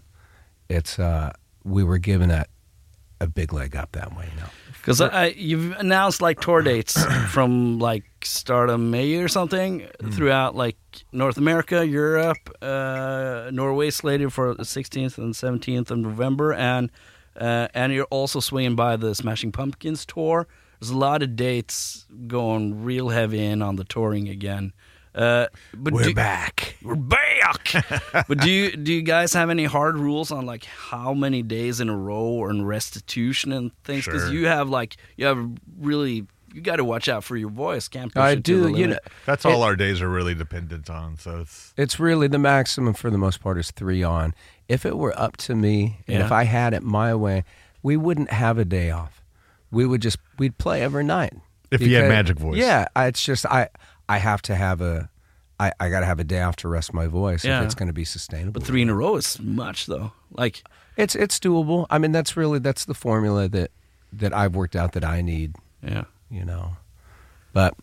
It's 0.69 0.99
uh, 0.99 1.33
we 1.65 1.83
were 1.83 1.99
given 1.99 2.31
a 2.31 2.45
a 3.21 3.27
big 3.27 3.53
leg 3.53 3.77
up 3.77 3.93
that 3.93 4.17
way. 4.17 4.29
now. 4.37 4.51
Because 4.73 5.35
you've 5.37 5.73
announced 5.79 6.23
like 6.23 6.41
tour 6.41 6.63
dates 6.63 7.03
from 7.31 7.79
like 7.79 8.05
start 8.23 8.71
of 8.71 8.79
May 8.79 9.17
or 9.17 9.29
something 9.29 9.87
throughout 10.13 10.55
like 10.55 10.77
North 11.13 11.37
America, 11.37 11.87
Europe, 11.87 12.51
uh, 12.63 13.51
Norway 13.53 13.91
slated 13.91 14.33
for 14.33 14.55
the 14.55 14.63
16th 14.63 15.19
and 15.19 15.35
17th 15.35 15.91
of 15.91 15.99
November, 15.99 16.53
and 16.53 16.91
uh, 17.37 17.69
and 17.75 17.93
you're 17.93 18.07
also 18.07 18.41
swinging 18.41 18.77
by 18.77 18.97
the 18.97 19.15
Smashing 19.15 19.53
Pumpkins 19.53 20.07
tour. 20.07 20.47
There's 20.81 20.91
a 20.91 20.97
lot 20.97 21.23
of 21.23 21.37
dates 21.37 22.07
going 22.27 22.85
real 22.85 23.09
heavy 23.09 23.45
in 23.45 23.63
on 23.63 23.77
the 23.77 23.85
touring 23.85 24.29
again. 24.29 24.73
Uh, 25.17 25.47
but 25.75 25.95
we're 25.95 26.03
do- 26.05 26.15
back 26.15 26.77
we're 26.83 26.95
back. 26.95 27.73
but 28.29 28.39
do 28.39 28.51
you 28.51 28.77
do 28.77 28.93
you 28.93 29.01
guys 29.03 29.33
have 29.33 29.49
any 29.49 29.65
hard 29.65 29.97
rules 29.97 30.31
on 30.31 30.45
like 30.45 30.65
how 30.65 31.15
many 31.15 31.43
days 31.43 31.81
in 31.81 31.89
a 31.89 31.97
row 31.97 32.17
or 32.25 32.51
in 32.51 32.65
restitution 32.67 33.51
and 33.53 33.73
things? 33.85 34.05
Because 34.05 34.25
Sure. 34.25 34.33
you 34.33 34.47
have 34.47 34.69
like 34.69 34.97
you 35.17 35.25
have 35.27 35.49
really 35.79 36.27
you 36.53 36.61
got 36.63 36.77
to 36.77 36.85
watch 36.85 37.09
out 37.09 37.25
for 37.25 37.37
your 37.37 37.51
voice. 37.51 37.89
Can't 37.89 38.13
push 38.13 38.21
I 38.23 38.31
it 38.33 38.37
to 38.37 38.41
do. 38.43 38.61
the 38.63 38.69
You 38.69 38.75
limit. 38.87 38.91
know, 39.05 39.11
that's 39.27 39.45
all 39.45 39.63
our 39.63 39.75
days 39.77 40.01
are 40.03 40.09
really 40.09 40.35
dependent 40.35 40.89
on 40.91 41.17
so 41.19 41.41
it's 41.41 41.73
It's 41.79 41.99
really 41.99 42.29
the 42.29 42.39
maximum 42.39 42.93
for 42.95 43.11
the 43.11 43.19
most 43.19 43.41
part 43.41 43.59
is 43.59 43.71
three 43.71 44.03
on. 44.03 44.35
If 44.69 44.85
it 44.85 44.97
were 44.99 45.19
up 45.19 45.37
to 45.39 45.55
me, 45.55 46.01
and 46.09 46.23
if 46.23 46.31
I 46.33 46.45
had 46.45 46.75
it 46.75 46.83
my 46.83 47.15
way, 47.15 47.45
we 47.83 47.97
wouldn't 47.97 48.31
have 48.31 48.59
a 48.59 48.65
day 48.65 48.91
off. 48.91 49.23
We 49.71 49.87
would 49.87 50.03
just 50.03 50.19
we'd 50.39 50.59
play 50.59 50.83
every 50.83 51.05
night. 51.05 51.33
If 51.71 51.81
you 51.83 51.97
had 51.97 52.09
magic 52.09 52.39
voice. 52.39 52.57
yeah. 52.59 52.87
I, 52.95 53.07
it's 53.07 53.23
just 53.23 53.45
I 53.47 53.69
I 54.09 54.19
have 54.19 54.43
to 54.43 54.55
have 54.55 54.81
a 54.81 55.09
I, 55.59 55.73
I 55.81 55.89
got 55.89 56.01
to 56.01 56.07
have 56.07 56.21
a 56.21 56.25
day 56.25 56.43
off 56.43 56.57
to 56.57 56.69
rest 56.69 56.93
my 56.93 57.07
voice 57.07 57.45
Yeah. 57.45 57.61
if 57.61 57.65
it's 57.67 57.75
going 57.75 57.87
to 57.89 57.95
be 57.95 58.05
sustainable. 58.05 58.53
but 58.61 58.63
three 58.65 58.83
in 58.83 58.91
a 58.91 58.95
row 58.95 59.17
is 59.17 59.41
much 59.41 59.87
though. 59.87 60.13
Like 60.31 60.63
it's 60.97 61.15
it's 61.15 61.39
doable. 61.39 61.87
I 61.91 61.99
mean, 61.99 62.13
that's 62.13 62.37
really 62.37 62.59
that's 62.59 62.85
the 62.85 62.95
formula 62.95 63.49
that 63.49 63.71
that 64.13 64.33
I've 64.35 64.55
worked 64.55 64.77
out 64.77 64.93
that 64.93 65.05
I 65.05 65.23
need. 65.23 65.55
yeah, 65.83 66.05
You 66.31 66.45
know, 66.45 66.77
but 67.53 67.75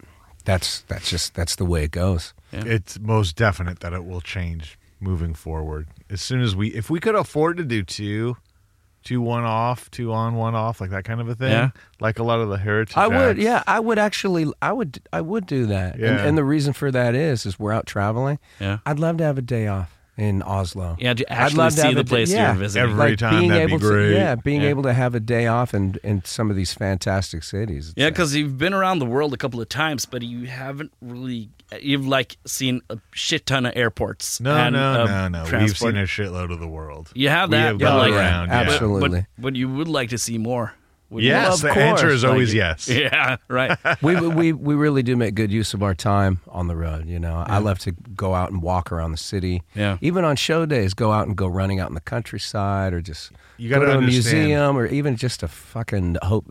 that's 0.46 0.82
that's 0.82 1.10
just 1.10 1.34
that's 1.36 1.56
the 1.56 1.66
way 1.66 1.84
it 1.86 1.92
goes. 1.92 2.34
Yeah. 2.52 2.64
it's 2.66 3.00
most 3.00 3.36
definite 3.36 3.80
that 3.80 3.94
it 3.94 4.06
will 4.06 4.22
change 4.22 4.78
moving 5.00 5.34
forward 5.34 5.88
as 6.10 6.22
soon 6.22 6.42
as 6.42 6.56
we 6.56 6.68
if 6.70 6.90
we 6.90 7.00
could 7.00 7.16
afford 7.16 7.58
to 7.58 7.64
do 7.64 7.84
two 7.84 8.38
two 9.04 9.22
one 9.22 9.44
off, 9.44 9.90
two 9.92 10.12
on, 10.14 10.36
one 10.36 10.56
off, 10.56 10.80
like 10.82 10.90
that 10.92 11.04
kind 11.04 11.22
of 11.22 11.30
a 11.30 11.36
thing. 11.36 11.52
Yeah. 11.52 11.70
Like 12.00 12.20
a 12.20 12.24
lot 12.24 12.40
of 12.40 12.50
the 12.50 12.58
heritage. 12.58 12.96
I 12.98 13.08
would, 13.08 13.38
acts. 13.38 13.40
yeah, 13.40 13.64
I 13.68 13.80
would 13.80 14.00
actually, 14.00 14.52
I 14.62 14.72
would, 14.72 15.00
I 15.12 15.22
would 15.22 15.46
do 15.46 15.66
that. 15.68 15.94
And, 15.96 16.02
Yeah. 16.02 16.26
and 16.26 16.38
the 16.38 16.44
reason 16.44 16.74
for 16.74 16.92
that 16.92 17.14
is, 17.16 17.46
is 17.46 17.60
we're 17.60 17.72
out 17.74 17.86
traveling. 17.86 18.40
Yeah. 18.60 18.80
I'd 18.86 19.00
love 19.00 19.18
to 19.18 19.24
have 19.24 19.38
a 19.38 19.42
day 19.42 19.68
off 19.68 19.98
in 20.18 20.44
Oslo. 20.44 20.96
Yeah, 21.00 21.16
to 21.16 21.34
I'd 21.34 21.54
love 21.54 21.72
to 21.74 21.78
see 21.82 21.86
have 21.88 21.96
the 21.96 22.02
a 22.02 22.04
day- 22.04 22.08
place 22.10 22.32
yeah. 22.32 22.52
you're 22.52 22.60
visiting. 22.62 22.92
Every 22.92 23.10
like 23.10 23.18
time, 23.20 23.40
being 23.40 23.50
that'd 23.52 23.70
be 23.70 23.78
great. 23.78 24.10
to, 24.10 24.14
yeah, 24.14 24.36
being 24.36 24.62
Yeah. 24.62 24.70
able 24.70 24.84
to 24.84 24.94
have 24.94 25.16
a 25.16 25.20
day 25.20 25.48
off 25.48 25.74
in 25.74 25.96
in 26.04 26.24
some 26.24 26.50
of 26.52 26.56
these 26.56 26.72
fantastic 26.74 27.44
cities. 27.44 27.90
It's 27.90 27.94
Yeah, 27.98 28.06
like- 28.06 28.14
because 28.14 28.36
you've 28.36 28.58
been 28.58 28.74
around 28.74 29.00
the 29.00 29.06
world 29.08 29.34
a 29.34 29.38
couple 29.38 29.60
of 29.60 29.70
times, 29.70 30.06
but 30.06 30.22
you 30.22 30.46
haven't 30.48 30.92
really. 31.02 31.50
You've 31.82 32.06
like 32.06 32.38
seen 32.46 32.82
a 32.92 33.00
shit 33.14 33.48
ton 33.48 33.66
of 33.66 33.74
airports. 33.76 34.40
No, 34.40 34.56
and, 34.56 34.74
no, 34.76 35.02
uh, 35.04 35.28
no, 35.30 35.44
no. 35.50 35.58
We've 35.60 35.76
seen 35.76 35.98
a 35.98 36.04
shitload 36.04 36.52
of 36.54 36.60
the 36.60 36.68
world. 36.68 37.12
You 37.16 37.30
have 37.30 37.50
that. 37.50 37.58
We 37.58 37.64
have 37.64 37.78
but 37.80 37.86
gone 37.86 37.98
like, 37.98 38.14
around. 38.14 38.48
yeah. 38.50 38.64
but- 38.66 38.74
Absolutely. 38.74 39.20
But, 39.38 39.42
but 39.42 39.56
you 39.56 39.68
would 39.70 39.88
like 39.88 40.10
to 40.10 40.20
see 40.20 40.38
more. 40.38 40.74
Wouldn't 41.14 41.24
you? 41.28 41.30
Yes, 41.30 41.64
Well, 41.64 41.72
of 41.72 41.78
the 41.78 41.82
answer 41.84 42.10
is 42.10 42.24
always 42.24 42.50
Like, 42.54 42.58
yes. 42.58 42.90
Yeah, 42.90 43.38
right. 43.48 43.78
we 44.02 44.16
we 44.16 44.54
we 44.54 44.76
really 44.76 45.04
do 45.04 45.16
make 45.16 45.36
good 45.36 45.52
use 45.52 45.74
of 45.74 45.84
our 45.84 45.94
time 45.94 46.40
on 46.48 46.68
the 46.68 46.76
road. 46.76 47.08
You 47.08 47.20
know, 47.20 47.44
I 47.48 47.60
love 47.60 47.80
to 47.80 47.92
go 48.16 48.34
out 48.34 48.52
and 48.52 48.62
walk 48.62 48.92
around 48.92 49.12
the 49.12 49.18
city. 49.18 49.64
Yeah. 49.76 49.98
Even 50.02 50.26
on 50.26 50.36
show 50.36 50.66
days, 50.66 50.94
go 50.94 51.12
out 51.12 51.28
and 51.28 51.36
go 51.36 51.48
running 51.48 51.80
out 51.80 51.90
in 51.90 51.96
the 51.96 52.02
countryside, 52.02 52.94
or 52.94 53.02
just 53.02 53.32
You 53.58 53.70
go 53.70 53.80
gotta 53.80 53.94
to 53.94 53.98
a 54.00 54.02
museum, 54.02 54.78
or 54.78 54.86
even 54.88 55.16
just 55.16 55.44
a 55.44 55.48
fucking 55.48 56.18
hope. 56.24 56.46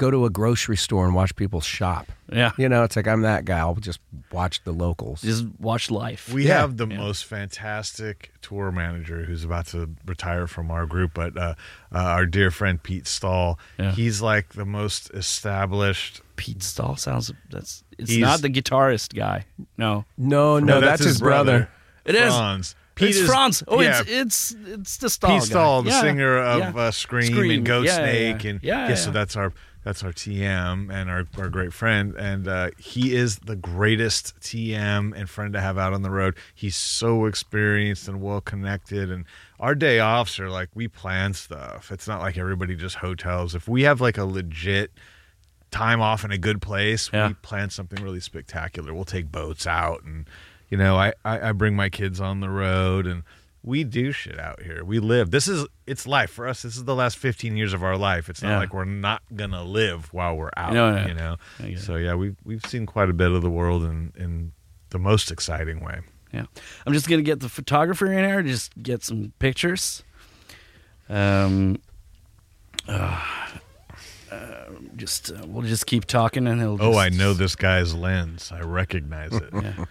Go 0.00 0.10
to 0.10 0.24
a 0.24 0.30
grocery 0.30 0.78
store 0.78 1.04
and 1.04 1.14
watch 1.14 1.36
people 1.36 1.60
shop. 1.60 2.10
Yeah. 2.32 2.52
You 2.56 2.70
know, 2.70 2.84
it's 2.84 2.96
like 2.96 3.06
I'm 3.06 3.20
that 3.20 3.44
guy. 3.44 3.58
I'll 3.58 3.74
just 3.74 4.00
watch 4.32 4.64
the 4.64 4.72
locals. 4.72 5.20
Just 5.20 5.44
watch 5.58 5.90
life. 5.90 6.32
We 6.32 6.46
Yeah. 6.48 6.60
have 6.62 6.78
the 6.78 6.86
most 6.86 7.26
fantastic 7.26 8.32
tour 8.40 8.72
manager 8.72 9.24
who's 9.24 9.44
about 9.44 9.66
to 9.68 9.90
retire 10.06 10.46
from 10.46 10.70
our 10.70 10.86
group, 10.86 11.10
but 11.12 11.36
uh, 11.36 11.54
uh, 11.94 11.98
our 11.98 12.24
dear 12.24 12.50
friend 12.50 12.82
Pete 12.82 13.06
Stahl. 13.06 13.58
Yeah. 13.78 13.92
He's 13.92 14.22
like 14.22 14.54
the 14.54 14.64
most 14.64 15.10
established. 15.12 16.22
Pete 16.36 16.62
Stahl 16.62 16.96
sounds. 16.96 17.30
That's. 17.50 17.84
It's 17.98 18.10
He's- 18.10 18.22
not 18.22 18.40
the 18.40 18.48
guitarist 18.48 19.14
guy. 19.14 19.44
No, 19.76 20.06
no, 20.16 20.58
no, 20.58 20.80
that's, 20.80 21.04
his 21.04 21.20
brother. 21.20 21.68
It 22.06 22.14
is. 22.14 22.34
Franz. 22.34 22.74
it's 22.96 23.16
is- 23.18 23.28
Franz. 23.28 23.62
Oh, 23.68 23.80
yeah, 23.82 24.00
it's 24.06 24.52
it's 24.52 24.56
it's 24.66 24.96
the 24.98 25.10
Stahl. 25.10 25.38
Pete 25.40 25.50
guy. 25.50 25.82
The 25.82 25.90
Yeah. 25.90 26.00
singer 26.00 26.38
of 26.38 26.58
Yeah. 26.74 26.80
uh, 26.82 26.90
Scream, 26.90 27.30
Scream. 27.32 27.50
and 27.50 27.66
Goat 27.66 27.84
Yeah, 27.84 27.98
yeah, 27.98 28.04
Snake, 28.04 28.44
yeah. 28.44 28.50
and 28.50 28.60
Yeah, 28.62 28.88
yeah, 28.88 28.94
so 28.94 29.08
yeah. 29.08 29.12
that's 29.12 29.36
our 29.36 29.52
that's 29.84 30.02
our 30.04 30.12
TM 30.12 30.92
and 30.92 31.08
our, 31.10 31.24
our 31.38 31.48
great 31.48 31.72
friend, 31.72 32.14
and 32.16 32.46
uh, 32.46 32.70
he 32.78 33.14
is 33.16 33.38
the 33.40 33.56
greatest 33.56 34.38
TM 34.40 35.14
and 35.16 35.28
friend 35.30 35.52
to 35.54 35.60
have 35.60 35.78
out 35.78 35.92
on 35.92 36.02
the 36.02 36.10
road. 36.10 36.36
He's 36.54 36.76
so 36.76 37.24
experienced 37.26 38.06
and 38.08 38.20
well 38.20 38.40
connected, 38.40 39.10
and 39.10 39.24
our 39.58 39.74
day 39.74 40.00
offs 40.00 40.38
are 40.38 40.50
like 40.50 40.68
we 40.74 40.86
plan 40.88 41.32
stuff. 41.34 41.90
It's 41.90 42.06
not 42.06 42.20
like 42.20 42.36
everybody 42.36 42.76
just 42.76 42.96
hotels. 42.96 43.54
If 43.54 43.68
we 43.68 43.82
have 43.82 44.00
like 44.00 44.18
a 44.18 44.24
legit 44.24 44.90
time 45.70 46.00
off 46.00 46.24
in 46.24 46.30
a 46.32 46.38
good 46.38 46.60
place, 46.60 47.08
Yeah. 47.12 47.28
we 47.28 47.34
plan 47.34 47.70
something 47.70 48.02
really 48.02 48.20
spectacular. 48.20 48.92
We'll 48.92 49.04
take 49.04 49.30
boats 49.30 49.66
out 49.66 50.02
and 50.04 50.26
you 50.68 50.76
know, 50.78 50.96
I, 50.96 51.12
I, 51.24 51.48
I 51.48 51.52
bring 51.52 51.74
my 51.74 51.88
kids 51.88 52.20
on 52.20 52.38
the 52.40 52.48
road 52.48 53.04
and 53.06 53.22
we 53.62 53.84
do 53.84 54.10
shit 54.12 54.38
out 54.38 54.62
here. 54.62 54.82
We 54.84 54.98
live. 55.00 55.30
This 55.30 55.46
is 55.48 55.66
it's 55.86 56.06
life 56.06 56.30
for 56.30 56.46
us. 56.48 56.62
This 56.62 56.76
is 56.76 56.84
the 56.84 56.94
last 56.94 57.18
15 57.18 57.56
years 57.56 57.72
of 57.72 57.82
our 57.82 57.96
life. 57.96 58.28
It's 58.30 58.42
not 58.42 58.50
Yeah. 58.50 58.58
like 58.58 58.72
we're 58.72 58.84
not 58.84 59.22
going 59.34 59.50
to 59.50 59.62
live 59.62 60.12
while 60.14 60.36
we're 60.36 60.50
out, 60.56 60.72
No, 60.72 60.94
no. 60.96 61.06
you 61.06 61.14
know. 61.14 61.36
I 61.58 61.62
get 61.64 61.72
it. 61.72 61.80
So 61.80 61.96
yeah, 61.96 62.14
we've 62.14 62.36
we've 62.44 62.64
seen 62.66 62.86
quite 62.86 63.10
a 63.10 63.12
bit 63.12 63.30
of 63.32 63.42
the 63.42 63.50
world 63.50 63.84
in 63.84 64.12
in 64.16 64.52
the 64.90 64.98
most 64.98 65.30
exciting 65.30 65.80
way. 65.80 66.00
Yeah. 66.32 66.46
I'm 66.86 66.92
just 66.92 67.08
gonna 67.08 67.22
get 67.22 67.40
the 67.40 67.48
photographer 67.48 68.10
in 68.12 68.24
here, 68.24 68.42
just 68.42 68.72
get 68.82 69.02
some 69.02 69.32
pictures. 69.40 70.02
Um. 71.08 71.80
uh, 72.88 73.20
uh, 74.30 74.64
just 74.96 75.32
uh, 75.32 75.44
we'll 75.46 75.66
just 75.66 75.86
keep 75.86 76.04
talking 76.04 76.46
and 76.46 76.60
he'll. 76.60 76.78
Oh, 76.80 76.96
I 76.96 77.08
know 77.08 77.32
this 77.34 77.56
guy's 77.56 77.94
lens. 77.94 78.52
I 78.54 78.60
recognize 78.60 79.32
it. 79.32 79.52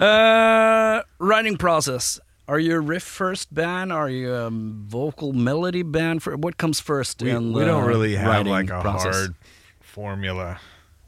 Uh, 0.00 1.02
writing 1.20 1.56
process. 1.56 2.18
Are 2.50 2.58
you 2.58 2.74
a 2.74 2.80
riff 2.80 3.04
first 3.04 3.54
band? 3.54 3.92
Are 3.92 4.10
you 4.10 4.34
a 4.34 4.50
vocal 4.50 5.32
melody 5.32 5.84
band? 5.84 6.20
For 6.22 6.36
what 6.36 6.56
comes 6.56 6.80
first? 6.80 7.22
we, 7.22 7.30
in 7.30 7.52
we 7.52 7.60
the 7.60 7.66
don't 7.66 7.86
really 7.86 8.16
have 8.16 8.44
like 8.46 8.70
a 8.70 8.80
process? 8.80 9.16
hard 9.16 9.34
formula. 9.80 10.58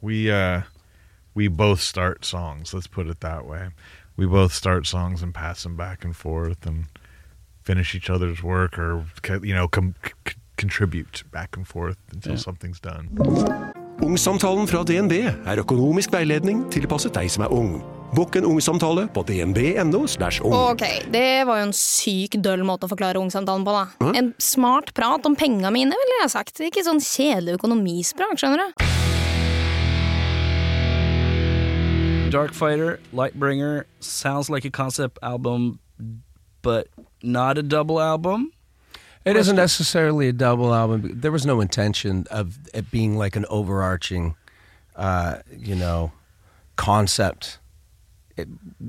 We 0.01 0.31
uh 0.31 0.61
we 1.35 1.49
both 1.49 1.81
start 1.81 2.23
songs. 2.25 2.73
Let's 2.73 2.87
put 2.87 3.07
it 3.07 3.19
that 3.19 3.45
way. 3.45 3.69
We 4.15 4.25
both 4.25 4.53
start 4.53 4.87
songs 4.87 5.21
and 5.23 5.33
pass 5.33 5.63
them 5.63 5.75
back 5.75 6.05
and 6.05 6.15
forth 6.15 6.65
and 6.65 6.85
finish 7.63 7.93
each 7.95 8.09
other's 8.09 8.41
work 8.41 8.79
or 8.79 9.03
you 9.43 9.53
know 9.53 9.67
com- 9.67 9.95
c- 10.25 10.35
contribute 10.55 11.23
back 11.31 11.57
and 11.57 11.67
forth 11.67 11.97
until 12.13 12.33
Yeah. 12.33 12.37
something's 12.39 12.79
done. 12.79 13.09
Ungsamtalen 14.01 14.67
fra 14.67 14.83
DNB 14.83 15.11
er 15.45 15.59
økonomisk 15.59 16.11
veiledning 16.13 16.71
tilpasset 16.71 17.13
deg 17.15 17.29
som 17.31 17.43
er 17.43 17.51
ung. 17.51 17.83
Bokk 18.13 18.35
en 18.35 18.45
ungsamtale 18.45 19.07
på 19.09 19.23
dnb.no. 19.25 19.99
ung. 20.43 20.53
Ok, 20.53 20.83
det 21.09 21.45
var 21.49 21.57
jo 21.57 21.65
en 21.65 21.73
syk 21.73 22.35
døll 22.45 22.61
måte 22.61 22.85
å 22.85 22.91
forklare 22.91 23.17
ungsamtalen 23.17 23.65
på, 23.65 23.73
da. 23.73 24.11
En 24.13 24.33
smart 24.37 24.91
prat 24.93 25.25
om 25.25 25.33
penga 25.35 25.71
mine, 25.73 25.97
ville 25.97 26.19
jeg 26.21 26.29
sagt. 26.29 26.61
Ikke 26.61 26.83
sånn 26.85 27.01
kjedelig 27.01 27.57
økonomisprat, 27.57 28.37
skjønner 28.37 28.61
du. 28.61 28.85
Darkfighter, 32.29 32.99
Lightbringer 33.13 33.85
sounds 33.99 34.47
like 34.47 34.63
a 34.65 34.69
concept 34.69 35.17
album, 35.23 35.79
but 36.61 36.89
not 37.23 37.57
a 37.57 37.63
double 37.63 37.99
album. 37.99 38.51
It 39.25 39.35
isn't 39.35 39.55
necessarily 39.55 40.27
a 40.27 40.33
double 40.33 40.75
album. 40.75 41.19
There 41.19 41.31
was 41.31 41.47
no 41.47 41.61
intention 41.61 42.27
of 42.29 42.59
it 42.75 42.91
being 42.91 43.17
like 43.17 43.35
an 43.35 43.45
overarching, 43.49 44.35
uh, 44.95 45.37
you 45.57 45.73
know, 45.73 46.11
concept. 46.75 47.57
It, 48.35 48.47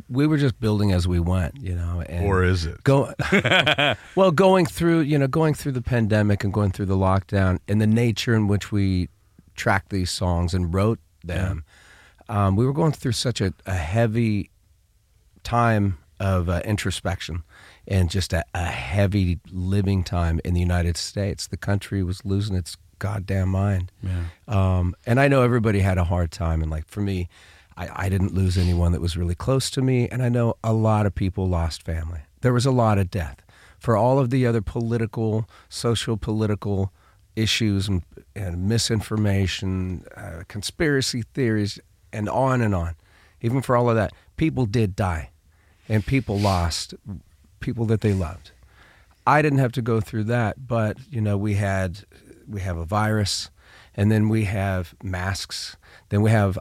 we 0.09 0.27
were 0.27 0.39
just 0.39 0.59
building 0.59 0.93
as 0.93 1.07
we 1.07 1.21
went, 1.21 1.61
you 1.61 1.75
know. 1.75 2.03
And 2.09 2.27
Or 2.27 2.43
is 2.45 2.65
it? 2.65 2.83
go 2.85 3.13
well 4.15 4.31
going 4.31 4.67
through 4.67 5.01
you 5.01 5.19
know 5.19 5.27
going 5.27 5.55
through 5.55 5.73
the 5.73 5.83
pandemic 5.83 6.45
and 6.45 6.53
going 6.53 6.71
through 6.71 6.87
the 6.87 6.97
lockdown 6.97 7.59
and 7.69 7.81
the 7.81 7.87
nature 7.87 8.35
in 8.35 8.49
which 8.49 8.73
we 8.73 9.09
tracked 9.55 9.91
these 9.91 10.11
songs 10.11 10.55
and 10.55 10.73
wrote 10.75 10.99
them 11.23 11.65
um, 12.29 12.57
we 12.57 12.65
were 12.67 12.73
going 12.73 12.93
through 12.93 13.13
such 13.13 13.41
a, 13.41 13.53
a 13.67 13.75
heavy 13.75 14.51
time 15.43 15.99
of 16.21 16.49
uh, 16.49 16.61
introspection 16.65 17.43
and 17.87 18.11
just 18.11 18.33
a, 18.33 18.43
a 18.55 18.65
heavy 18.65 19.39
living 19.53 20.03
time 20.03 20.41
in 20.45 20.55
the 20.55 20.61
united 20.61 20.97
states 20.97 21.47
the 21.47 21.57
country 21.57 22.03
was 22.03 22.25
losing 22.25 22.57
its 22.57 22.77
goddamn 22.99 23.49
mind 23.49 23.93
um, 24.49 24.95
and 25.07 25.21
I 25.21 25.29
know 25.29 25.43
everybody 25.43 25.81
had 25.81 25.99
a 25.99 26.05
hard 26.05 26.31
time. 26.31 26.63
And 26.63 26.71
like 26.71 26.87
for 26.87 27.01
me, 27.01 27.29
I, 27.77 28.07
I 28.07 28.09
didn't 28.09 28.35
lose 28.35 28.57
anyone 28.57 28.93
that 28.93 29.01
was 29.01 29.17
really 29.17 29.35
close 29.35 29.71
to 29.71 29.83
me. 29.83 30.09
And 30.09 30.23
I 30.23 30.29
know 30.29 30.55
a 30.63 30.73
lot 30.73 31.07
of 31.07 31.15
people 31.15 31.49
lost 31.49 31.83
family. 31.83 32.21
There 32.41 32.53
was 32.53 32.67
a 32.67 32.71
lot 32.71 32.99
of 32.99 33.11
death. 33.11 33.39
For 33.79 33.97
all 33.97 34.19
of 34.19 34.31
the 34.31 34.47
other 34.47 34.63
political, 34.63 35.49
social, 35.69 36.17
political 36.17 36.93
issues 37.37 37.89
and, 37.89 38.03
and 38.35 38.69
misinformation, 38.69 40.05
uh, 40.17 40.45
conspiracy 40.49 41.23
theories, 41.35 41.79
and 42.13 42.29
on 42.29 42.61
and 42.61 42.75
on, 42.75 42.95
even 43.41 43.61
for 43.61 43.77
all 43.77 43.91
of 43.91 43.97
that, 43.97 44.13
people 44.37 44.67
did 44.67 44.97
die. 44.97 45.31
And 45.89 46.07
people 46.07 46.39
lost 46.39 46.95
people 47.61 47.85
that 47.87 48.01
they 48.01 48.13
loved. 48.15 48.53
I 49.27 49.43
didn't 49.43 49.59
have 49.59 49.73
to 49.73 49.83
go 49.83 50.01
through 50.01 50.25
that, 50.25 50.67
but 50.67 50.97
you 51.11 51.21
know, 51.21 51.37
we 51.37 51.55
had 51.55 52.05
we 52.47 52.61
have 52.61 52.77
a 52.77 52.85
virus, 52.85 53.51
and 53.95 54.11
then 54.11 54.29
we 54.29 54.45
have 54.45 54.95
masks, 55.03 55.77
then 56.11 56.23
we 56.23 56.31
have 56.31 56.59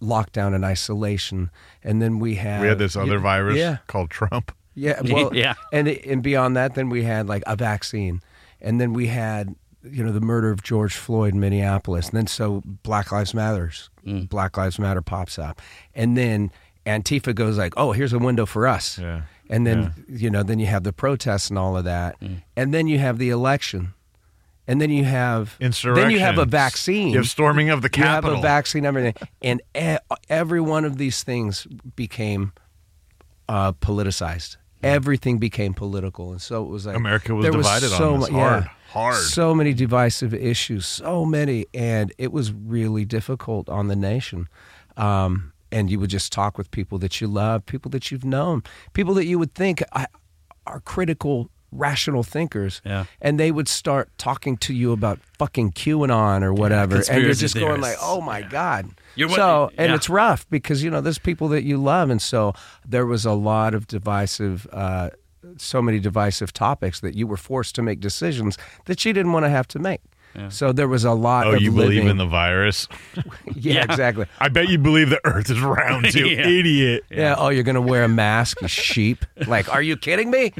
lockdown 0.00 0.54
and 0.54 0.64
isolation, 0.64 1.50
and 1.82 2.00
then 2.02 2.18
we 2.18 2.36
have 2.36 2.60
We 2.62 2.68
had 2.68 2.78
this 2.78 2.96
other 2.96 3.14
yeah, 3.16 3.18
virus 3.18 3.56
Yeah, 3.56 3.76
called 3.86 4.10
Trump. 4.10 4.52
yeah, 4.74 5.00
well, 5.04 5.30
Yeah. 5.34 5.54
and 5.72 5.88
and 5.88 6.22
beyond 6.22 6.56
that, 6.56 6.74
then 6.74 6.88
we 6.88 7.02
had 7.04 7.28
like 7.28 7.42
a 7.46 7.56
vaccine, 7.56 8.20
and 8.60 8.80
then 8.80 8.92
we 8.92 9.08
had 9.08 9.54
you 9.84 10.04
know 10.04 10.12
the 10.12 10.20
murder 10.20 10.50
of 10.50 10.62
George 10.62 10.96
Floyd 10.96 11.34
in 11.34 11.40
Minneapolis, 11.40 12.08
and 12.08 12.16
then 12.16 12.26
so 12.26 12.62
Black 12.82 13.10
Lives 13.12 13.34
Matters, 13.34 13.90
Mm. 14.06 14.28
Black 14.28 14.56
Lives 14.56 14.78
Matter 14.78 15.02
pops 15.02 15.38
up, 15.38 15.60
and 15.94 16.16
then 16.16 16.50
Antifa 16.86 17.34
goes 17.34 17.58
like, 17.58 17.74
oh, 17.76 17.92
here's 17.92 18.12
a 18.14 18.18
window 18.18 18.46
for 18.46 18.66
us, 18.66 18.98
Yeah. 18.98 19.22
and 19.50 19.66
then 19.66 19.92
you 20.08 20.30
know 20.30 20.42
then 20.42 20.58
you 20.58 20.66
have 20.66 20.84
the 20.84 20.92
protests 20.92 21.50
and 21.50 21.58
all 21.58 21.76
of 21.76 21.84
that, 21.84 22.18
Mm. 22.20 22.42
and 22.56 22.72
then 22.74 22.86
you 22.88 22.98
have 22.98 23.18
the 23.18 23.30
election, 23.30 23.94
and 24.68 24.80
then 24.80 24.90
you 24.90 25.02
have 25.04 25.56
Insurrection. 25.58 26.02
then 26.04 26.10
you 26.12 26.20
have 26.20 26.38
a 26.38 26.44
vaccine, 26.44 27.08
You 27.10 27.16
have 27.18 27.28
storming 27.28 27.70
of 27.70 27.82
the 27.82 27.88
capital. 27.88 28.30
you 28.30 28.36
have 28.36 28.44
a 28.44 28.46
vaccine, 28.46 28.84
everything, 28.86 29.14
and 29.42 29.60
every 30.28 30.60
one 30.60 30.84
of 30.84 30.96
these 30.98 31.24
things 31.24 31.66
became 31.96 32.52
uh, 33.48 33.72
politicized. 33.72 34.56
Everything 34.82 35.38
became 35.38 35.74
political, 35.74 36.30
and 36.30 36.40
so 36.40 36.62
it 36.62 36.68
was 36.68 36.86
like 36.86 36.94
America 36.94 37.34
was 37.34 37.46
divided 37.46 37.90
on 37.92 37.98
so 37.98 38.18
this 38.18 38.30
mu- 38.30 38.38
hard, 38.38 38.62
yeah, 38.64 38.70
hard. 38.92 39.16
so 39.16 39.52
many 39.52 39.72
divisive 39.74 40.32
issues, 40.32 40.86
so 40.86 41.24
many, 41.24 41.66
and 41.74 42.12
it 42.16 42.30
was 42.30 42.52
really 42.52 43.04
difficult 43.04 43.68
on 43.68 43.88
the 43.88 43.96
nation. 43.96 44.46
Um, 44.96 45.52
and 45.72 45.90
you 45.90 45.98
would 45.98 46.10
just 46.10 46.32
talk 46.32 46.56
with 46.56 46.70
people 46.70 46.96
that 46.98 47.20
you 47.20 47.26
love, 47.26 47.66
people 47.66 47.90
that 47.90 48.10
you've 48.12 48.24
known, 48.24 48.62
people 48.92 49.14
that 49.14 49.26
you 49.26 49.36
would 49.38 49.52
think 49.54 49.82
are 50.66 50.80
critical 50.80 51.50
rational 51.72 52.22
thinkers, 52.22 52.80
Yeah. 52.84 53.04
and 53.20 53.38
they 53.38 53.50
would 53.50 53.68
start 53.68 54.08
talking 54.18 54.56
to 54.58 54.72
you 54.74 54.92
about 54.92 55.18
fucking 55.38 55.72
QAnon 55.72 56.42
or 56.42 56.52
whatever, 56.52 56.96
and 56.96 57.06
you're 57.08 57.16
conspiracy 57.34 57.40
just 57.40 57.54
going 57.56 57.80
like, 57.80 57.96
"Oh 58.00 58.20
my 58.20 58.42
god!" 58.42 58.88
You're 59.16 59.28
what- 59.28 59.36
so, 59.36 59.70
and 59.76 59.90
yeah. 59.90 59.94
it's 59.96 60.08
rough 60.08 60.48
because 60.50 60.82
you 60.82 60.90
know 60.90 61.00
there's 61.00 61.18
people 61.18 61.48
that 61.48 61.64
you 61.64 61.76
love, 61.76 62.10
and 62.10 62.20
so 62.22 62.54
there 62.86 63.06
was 63.06 63.24
a 63.26 63.32
lot 63.32 63.74
of 63.74 63.86
divisive. 63.86 64.66
Uh, 64.72 65.10
so 65.56 65.80
many 65.80 65.98
divisive 65.98 66.52
topics 66.52 67.00
that 67.00 67.14
you 67.14 67.26
were 67.26 67.36
forced 67.36 67.74
to 67.76 67.82
make 67.82 68.00
decisions 68.00 68.58
that 68.86 69.04
you 69.04 69.12
didn't 69.12 69.32
want 69.32 69.44
to 69.44 69.48
have 69.50 69.66
to 69.68 69.78
make. 69.78 70.00
So 70.50 70.72
there 70.72 70.86
was 70.86 71.04
a 71.04 71.12
lot 71.14 71.48
Oh, 71.48 71.52
of 71.54 71.62
you 71.62 71.72
believe 71.72 71.88
living- 72.04 72.08
in 72.08 72.16
the 72.16 72.26
virus? 72.26 72.86
yeah, 73.54 73.82
exactly. 73.82 74.26
I 74.38 74.48
bet 74.48 74.68
you 74.68 74.78
believe 74.78 75.10
the 75.10 75.20
Earth 75.24 75.50
is 75.50 75.60
round, 75.60 76.14
you 76.14 76.26
Yeah. 76.26 76.46
idiot. 76.46 77.04
Yeah. 77.10 77.34
Oh, 77.36 77.48
you're 77.48 77.64
gonna 77.64 77.80
wear 77.80 78.04
a 78.04 78.08
mask, 78.08 78.60
you 78.62 78.68
sheep. 78.68 79.24
Like, 79.48 79.72
are 79.72 79.82
you 79.82 79.96
kidding 79.96 80.30
me? 80.30 80.52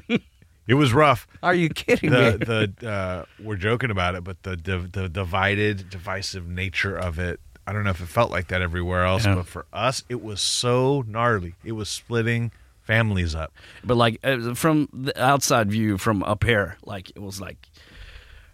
It 0.68 0.75
was 0.75 0.92
rough. 0.92 1.26
Are 1.42 1.54
you 1.54 1.68
kidding 1.70 2.10
me? 2.10 2.16
the 2.16 2.72
the 2.78 2.88
uh, 2.88 3.25
we're 3.42 3.56
joking 3.56 3.90
about 3.90 4.14
it, 4.14 4.22
but 4.22 4.42
the, 4.44 4.54
the 4.56 4.78
the 5.00 5.08
divided, 5.08 5.90
divisive 5.90 6.46
nature 6.46 6.96
of 6.96 7.18
it. 7.18 7.40
I 7.66 7.72
don't 7.72 7.84
know 7.84 7.90
if 7.90 8.00
it 8.00 8.06
felt 8.08 8.30
like 8.30 8.48
that 8.48 8.62
everywhere 8.62 9.04
else, 9.04 9.25
Yeah. 9.26 9.34
but 9.34 9.46
for 9.46 9.66
us, 9.72 10.04
it 10.08 10.22
was 10.22 10.40
so 10.40 11.02
gnarly. 11.06 11.54
It 11.64 11.72
was 11.72 11.88
splitting 11.88 12.50
families 12.82 13.34
up. 13.34 13.52
But 13.84 13.96
like 13.96 14.20
uh, 14.25 14.54
from 14.54 14.88
the 14.92 15.12
outside 15.22 15.70
view, 15.70 15.98
from 15.98 16.22
up 16.22 16.44
here, 16.44 16.76
like 16.84 17.10
it 17.10 17.20
was 17.20 17.40
like 17.40 17.68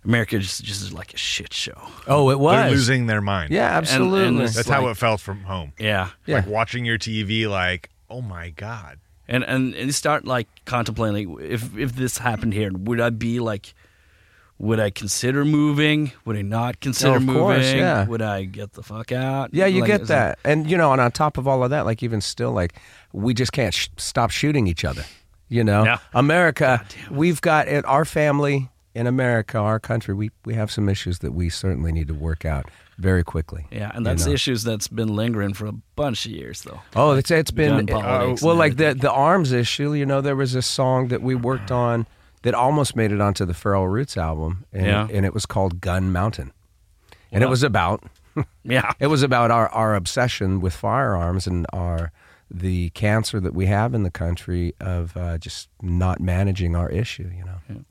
America 0.04 0.38
just 0.38 0.62
just 0.64 0.92
like 0.92 1.14
a 1.14 1.16
shit 1.16 1.52
show. 1.52 1.80
oh, 2.06 2.30
it 2.30 2.38
was 2.38 2.56
They're 2.56 2.70
losing 2.70 3.06
their 3.06 3.20
mind. 3.20 3.52
Yeah, 3.52 3.76
absolutely. 3.76 4.26
and 4.28 4.40
it's 4.40 4.54
that's 4.54 4.68
how 4.68 4.88
it 4.88 4.96
felt 4.96 5.20
from 5.20 5.42
home. 5.44 5.72
Yeah, 5.78 6.10
Yeah. 6.26 6.36
Like 6.36 6.46
watching 6.46 6.84
your 6.84 6.98
TV, 6.98 7.48
like, 7.48 7.90
oh 8.10 8.20
my 8.20 8.50
god. 8.50 8.98
And 9.28 9.44
and, 9.44 9.74
and 9.74 9.94
start 9.94 10.24
like 10.24 10.48
contemplating 10.64 11.34
like, 11.34 11.44
if 11.44 11.76
if 11.76 11.94
this 11.96 12.18
happened 12.18 12.52
here, 12.52 12.70
would 12.72 13.00
I 13.00 13.10
be 13.10 13.40
like, 13.40 13.74
would 14.58 14.78
I 14.80 14.90
consider 14.90 15.44
moving? 15.44 16.12
Would 16.24 16.36
I 16.36 16.42
not 16.42 16.80
consider 16.80 17.16
of 17.16 17.22
moving? 17.24 17.40
course, 17.42 17.72
yeah. 17.72 18.06
Would 18.06 18.22
I 18.22 18.44
get 18.44 18.72
the 18.74 18.82
fuck 18.82 19.12
out? 19.12 19.50
Yeah, 19.52 19.66
you 19.66 19.80
Like, 19.80 19.88
get 19.88 20.06
that, 20.08 20.38
and 20.44 20.70
you 20.70 20.76
know, 20.76 20.92
and 20.92 21.00
on 21.00 21.10
top 21.12 21.38
of 21.38 21.48
all 21.48 21.64
of 21.64 21.70
that, 21.70 21.84
like 21.86 22.02
even 22.02 22.20
still, 22.20 22.52
like 22.52 22.74
we 23.12 23.34
just 23.34 23.52
can't 23.52 23.74
sh- 23.74 23.88
stop 23.96 24.30
shooting 24.30 24.66
each 24.66 24.84
other. 24.84 25.04
You 25.48 25.62
know, 25.64 25.84
Yeah. 25.84 25.98
America, 26.14 26.84
we've 27.10 27.40
got 27.40 27.68
it. 27.68 27.84
Our 27.84 28.04
family 28.04 28.70
in 28.94 29.06
America, 29.06 29.58
our 29.58 29.78
country, 29.80 30.14
we 30.14 30.30
we 30.44 30.54
have 30.54 30.70
some 30.70 30.88
issues 30.88 31.18
that 31.18 31.32
we 31.32 31.48
certainly 31.50 31.92
need 31.92 32.08
to 32.08 32.14
work 32.14 32.44
out 32.44 32.66
very 32.98 33.24
quickly. 33.24 33.66
Yeah, 33.70 33.90
and 33.94 34.00
you 34.00 34.04
that's 34.04 34.26
know? 34.26 34.32
issues 34.32 34.62
that's 34.62 34.88
been 34.88 35.14
lingering 35.14 35.54
for 35.54 35.66
a 35.66 35.72
bunch 35.96 36.26
of 36.26 36.32
years, 36.32 36.62
though. 36.62 36.80
Oh, 36.96 37.12
it's 37.12 37.30
it's 37.30 37.50
been 37.50 37.86
politics 37.86 38.42
well, 38.42 38.56
like 38.56 38.76
the 38.76 38.94
the 38.94 39.10
arms 39.10 39.52
issue. 39.52 39.92
You 39.94 40.06
know, 40.06 40.20
there 40.20 40.36
was 40.36 40.54
a 40.54 40.62
song 40.62 41.08
that 41.08 41.22
we 41.22 41.34
worked 41.34 41.70
on 41.70 42.06
that 42.42 42.54
almost 42.54 42.94
made 42.94 43.10
it 43.10 43.20
onto 43.20 43.44
the 43.44 43.54
Feral 43.54 43.88
Roots 43.88 44.16
album, 44.16 44.66
and, 44.72 44.86
Yeah. 44.86 45.08
and 45.10 45.24
it 45.24 45.32
was 45.32 45.46
called 45.46 45.80
Gun 45.80 46.12
Mountain, 46.12 46.52
and 47.32 47.42
it 47.42 47.48
was 47.48 47.62
about 47.62 48.02
Yeah, 48.64 48.92
it 49.00 49.06
was 49.08 49.22
about 49.22 49.50
our 49.50 49.68
our 49.68 49.94
obsession 49.94 50.60
with 50.60 50.74
firearms 50.74 51.46
and 51.46 51.66
our 51.72 52.12
the 52.50 52.90
cancer 52.90 53.40
that 53.40 53.54
we 53.54 53.66
have 53.66 53.94
in 53.94 54.02
the 54.02 54.10
country 54.10 54.74
of 54.80 55.16
uh, 55.16 55.38
just 55.38 55.68
not 55.82 56.20
managing 56.20 56.76
our 56.76 56.88
issue. 56.90 57.30
You 57.36 57.44
know. 57.44 57.84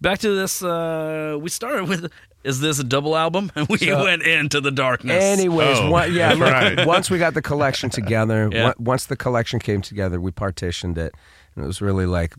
back 0.00 0.18
to 0.18 0.34
this. 0.34 0.62
Uh, 0.62 1.38
we 1.40 1.48
started 1.48 1.88
with. 1.88 2.10
Is 2.42 2.60
this 2.60 2.78
a 2.78 2.84
double 2.84 3.16
album? 3.16 3.52
And 3.54 3.68
we 3.80 3.92
went 3.92 4.22
into 4.22 4.60
the 4.60 4.70
darkness. 4.70 5.22
Anyways, 5.22 5.78
Oh, 5.78 5.90
one, 5.90 6.12
yeah. 6.12 6.30
look, 6.32 6.40
right. 6.52 6.86
Once 6.86 7.10
we 7.10 7.18
got 7.18 7.34
the 7.34 7.42
collection 7.42 7.90
together, 7.90 8.48
Yeah. 8.52 8.68
on- 8.68 8.74
once 8.78 9.06
the 9.06 9.16
collection 9.16 9.58
came 9.58 9.82
together, 9.82 10.20
we 10.20 10.30
partitioned 10.30 10.96
it, 10.96 11.12
and 11.54 11.64
it 11.64 11.66
was 11.66 11.80
really 11.82 12.06
like 12.06 12.34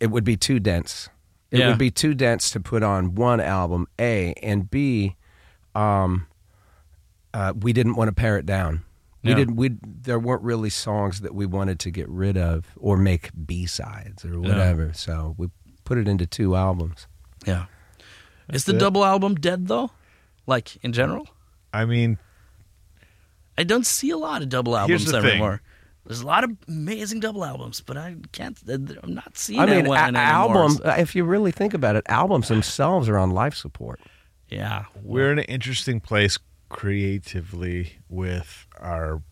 it 0.00 0.10
would 0.10 0.24
be 0.24 0.36
too 0.36 0.58
dense. 0.60 1.08
It 1.50 1.60
Yeah. 1.60 1.68
would 1.68 1.78
be 1.78 1.90
too 1.90 2.12
dense 2.14 2.50
to 2.50 2.60
put 2.60 2.82
on 2.82 3.14
one 3.14 3.40
album. 3.40 3.86
A 4.00 4.32
and 4.42 4.70
B, 4.70 5.16
um, 5.74 6.26
uh, 7.32 7.52
we 7.58 7.72
didn't 7.72 7.94
want 7.94 8.08
to 8.08 8.12
pare 8.14 8.36
it 8.36 8.44
down. 8.46 8.82
We 9.22 9.30
Yeah. 9.30 9.36
didn't. 9.36 9.56
We 9.56 9.76
there 9.84 10.18
weren't 10.18 10.42
really 10.42 10.70
songs 10.70 11.20
that 11.20 11.34
we 11.34 11.46
wanted 11.46 11.78
to 11.80 11.90
get 11.90 12.08
rid 12.08 12.36
of 12.36 12.66
or 12.76 12.96
make 12.96 13.30
B 13.46 13.64
sides 13.66 14.24
or 14.24 14.40
whatever. 14.40 14.92
So 14.92 15.34
we 15.38 15.48
put 15.84 15.96
it 15.98 16.08
into 16.08 16.26
two 16.26 16.56
albums. 16.56 17.06
yeah. 17.46 17.66
Is 18.52 18.64
the 18.64 18.74
it. 18.74 18.78
double 18.78 19.04
album 19.04 19.34
dead 19.36 19.68
though? 19.68 19.90
Like 20.46 20.76
in 20.84 20.92
general, 20.92 21.28
I 21.72 21.84
mean, 21.84 22.18
I 23.56 23.64
don't 23.64 23.86
see 23.86 24.10
a 24.10 24.16
lot 24.16 24.42
of 24.42 24.48
double 24.48 24.74
Here's 24.76 25.02
albums 25.06 25.12
the 25.12 25.20
thing. 25.22 25.30
anymore. 25.32 25.62
There's 26.04 26.20
a 26.20 26.26
lot 26.26 26.42
of 26.42 26.50
amazing 26.66 27.20
double 27.20 27.44
albums, 27.44 27.80
but 27.80 27.96
I 27.96 28.16
can't. 28.32 28.58
I'm 28.68 29.14
not 29.14 29.38
seeing. 29.38 29.60
I 29.60 29.66
mean, 29.66 29.74
anyone 29.76 29.98
a- 29.98 30.02
anymore. 30.18 30.22
album. 30.64 30.78
If 30.98 31.14
you 31.14 31.22
really 31.24 31.52
think 31.52 31.74
about 31.74 31.94
it, 31.94 32.04
albums 32.08 32.48
themselves 32.48 33.08
are 33.08 33.18
on 33.18 33.30
life 33.30 33.54
support. 33.54 34.00
Yeah, 34.48 34.86
we're 35.02 35.30
in 35.32 35.38
an 35.38 35.44
interesting 35.44 36.00
place 36.00 36.38
creatively 36.68 37.92
with 38.08 38.66
our 38.80 39.22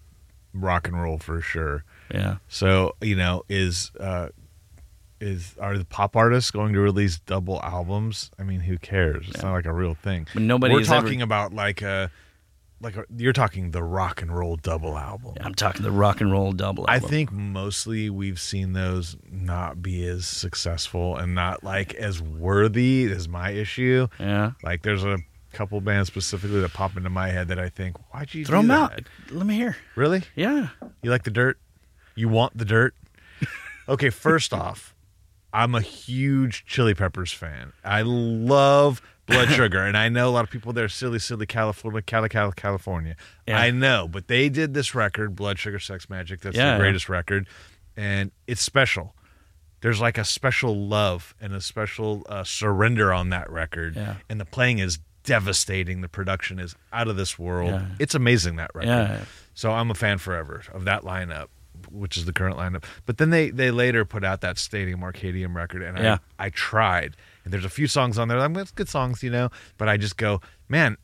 rock 0.55 0.87
and 0.89 1.01
roll 1.03 1.19
for 1.19 1.41
sure. 1.41 1.85
yeah. 2.15 2.37
So 2.49 2.95
you 3.01 3.17
know, 3.17 3.43
is 3.49 3.91
uh, 3.99 4.29
is 5.21 5.55
are 5.61 5.77
the 5.79 5.85
pop 5.85 6.17
artists 6.17 6.51
going 6.51 6.73
to 6.73 6.81
release 6.81 7.19
double 7.19 7.61
albums? 7.63 8.31
I 8.39 8.43
mean, 8.43 8.61
who 8.61 8.79
cares? 8.79 9.27
It's 9.29 9.43
not 9.43 9.53
like 9.53 9.67
a 9.67 9.73
real 9.73 9.95
thing. 9.95 10.27
But 10.33 10.43
nobody 10.43 10.75
We're 10.75 10.81
has 10.81 10.91
ever- 10.91 11.03
talking 11.07 11.23
about 11.23 11.53
like 11.53 11.83
a 11.83 12.11
like 12.83 12.97
a, 12.97 13.05
you're 13.15 13.35
talking 13.35 13.73
the 13.73 13.83
rock 13.83 14.23
and 14.23 14.35
roll 14.35 14.57
double 14.57 14.97
album. 14.97 15.35
I'm 15.43 15.55
talking 15.55 15.83
the 15.83 15.91
rock 15.91 16.23
and 16.23 16.33
roll 16.33 16.53
double 16.53 16.87
I 16.89 16.99
think 16.99 17.31
mostly 17.31 18.09
we've 18.09 18.41
seen 18.41 18.73
those 18.73 19.17
not 19.31 19.83
be 19.83 20.03
as 20.07 20.25
successful 20.27 21.17
and 21.19 21.35
not 21.35 21.63
like 21.63 21.93
as 21.95 22.23
worthy 22.23 23.11
as 23.13 23.29
my 23.29 23.51
issue. 23.51 24.09
Yeah. 24.19 24.53
Like 24.63 24.81
there's 24.83 25.05
a 25.05 25.19
couple 25.53 25.79
bands 25.83 26.07
specifically 26.09 26.61
that 26.63 26.73
pop 26.73 26.97
into 26.97 27.11
my 27.11 27.29
head 27.29 27.49
that 27.49 27.59
I 27.59 27.69
think, 27.69 27.97
why'd 28.15 28.33
you 28.33 28.47
Throw 28.47 28.61
them 28.61 28.69
that? 28.69 28.93
out. 28.93 29.01
Let 29.31 29.45
me 29.47 29.57
hear. 29.57 29.77
Really? 29.95 30.23
Yeah. 30.35 30.69
You 31.03 31.11
like 31.11 31.25
the 31.25 31.31
dirt? 31.31 31.59
You 32.15 32.29
want 32.31 32.57
the 32.57 32.65
dirt? 32.65 32.95
Okay, 33.89 34.11
first 34.11 34.53
off, 34.55 34.90
I'm 35.53 35.75
a 35.75 35.81
huge 35.81 36.65
Chili 36.67 36.95
Peppers 36.95 37.33
fan. 37.33 37.73
I 37.85 38.03
love 38.03 39.03
Blood 39.27 39.49
Sugar, 39.51 39.81
and 39.85 39.97
I 39.97 40.09
know 40.09 40.29
a 40.29 40.33
lot 40.33 40.45
of 40.45 40.51
people 40.51 40.73
there, 40.73 40.89
silly, 40.89 41.19
silly 41.19 41.47
California, 41.47 42.03
Cali, 42.03 42.29
Cali, 42.29 42.53
California. 42.57 43.17
Yeah. 43.47 43.59
I 43.61 43.71
know, 43.71 44.09
but 44.09 44.29
they 44.29 44.49
did 44.49 44.75
this 44.75 44.95
record, 44.95 45.35
Blood 45.37 45.59
Sugar 45.59 45.79
Sex 45.79 46.07
Magik. 46.07 46.41
That's 46.41 46.57
Yeah, 46.57 46.65
the 46.67 46.71
yeah. 46.73 46.79
greatest 46.79 47.09
record, 47.09 47.49
and 47.97 48.31
it's 48.47 48.63
special. 48.63 49.15
There's 49.83 50.01
like 50.01 50.19
a 50.19 50.25
special 50.25 50.77
love 50.89 51.35
and 51.41 51.53
a 51.55 51.61
special 51.61 52.23
uh, 52.29 52.45
surrender 52.45 53.13
on 53.13 53.31
that 53.31 53.51
record, 53.51 53.97
Yeah. 53.97 54.17
and 54.29 54.39
the 54.41 54.45
playing 54.45 54.79
is 54.79 54.99
devastating. 55.25 56.01
The 56.01 56.09
production 56.09 56.59
is 56.59 56.75
out 56.93 57.09
of 57.09 57.17
this 57.17 57.39
world. 57.39 57.71
Yeah. 57.71 57.87
It's 57.99 58.15
amazing 58.15 58.57
that 58.57 58.71
record. 58.75 58.89
Yeah. 58.89 59.21
So 59.55 59.73
I'm 59.73 59.91
a 59.91 59.95
fan 59.95 60.19
forever 60.19 60.63
of 60.73 60.85
that 60.85 61.03
lineup, 61.03 61.47
which 61.91 62.17
is 62.17 62.25
the 62.25 62.33
current 62.33 62.57
lineup. 62.57 62.85
But 63.07 63.19
then 63.19 63.31
they 63.31 63.51
they 63.51 63.71
later 63.71 64.05
put 64.05 64.25
out 64.25 64.41
that 64.43 64.59
Stadium 64.59 65.01
Arcadium 65.01 65.55
record, 65.55 65.83
and 65.83 65.97
Yeah. 65.99 66.19
I 66.39 66.47
I 66.47 66.51
tried, 66.51 67.17
and 67.45 67.53
there's 67.53 67.65
a 67.65 67.71
few 67.71 67.87
songs 67.87 68.19
on 68.19 68.29
there. 68.29 68.39
I'm 68.39 68.57
it's 68.57 68.71
good 68.73 68.89
songs, 68.89 69.23
you 69.23 69.31
know. 69.31 69.51
But 69.79 69.89
I 69.89 69.97
just 69.97 70.17
go, 70.17 70.41
man, 70.69 70.97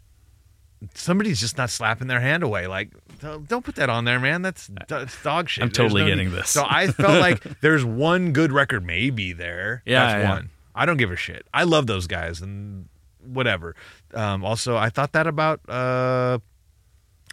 somebody's 0.94 1.40
just 1.40 1.56
not 1.56 1.70
slapping 1.70 2.06
their 2.08 2.20
hand 2.20 2.42
away. 2.42 2.66
Like, 2.66 2.90
don't 3.20 3.48
don't 3.48 3.64
put 3.64 3.76
that 3.76 3.88
on 3.90 4.04
there, 4.04 4.20
man. 4.20 4.42
That's 4.42 4.70
that's 4.88 5.22
dog 5.22 5.48
shit. 5.48 5.64
I'm 5.64 5.70
totally 5.70 6.02
no 6.02 6.08
getting 6.08 6.28
need- 6.30 6.36
this. 6.36 6.50
So 6.50 6.64
I 6.68 6.88
felt 6.88 7.20
like 7.20 7.42
there's 7.60 7.84
one 7.84 8.32
good 8.32 8.52
record 8.52 8.84
maybe 8.84 9.32
there. 9.32 9.82
Yeah, 9.86 10.06
that's 10.06 10.22
yeah. 10.24 10.30
one. 10.30 10.50
I 10.74 10.84
don't 10.84 10.98
give 10.98 11.10
a 11.10 11.16
shit. 11.16 11.46
I 11.54 11.64
love 11.64 11.86
those 11.86 12.06
guys 12.06 12.42
and 12.42 12.88
whatever. 13.24 13.74
Um, 14.12 14.44
also, 14.44 14.76
I 14.76 14.90
thought 14.90 15.12
that 15.12 15.26
about. 15.26 15.60
Uh, 15.68 16.38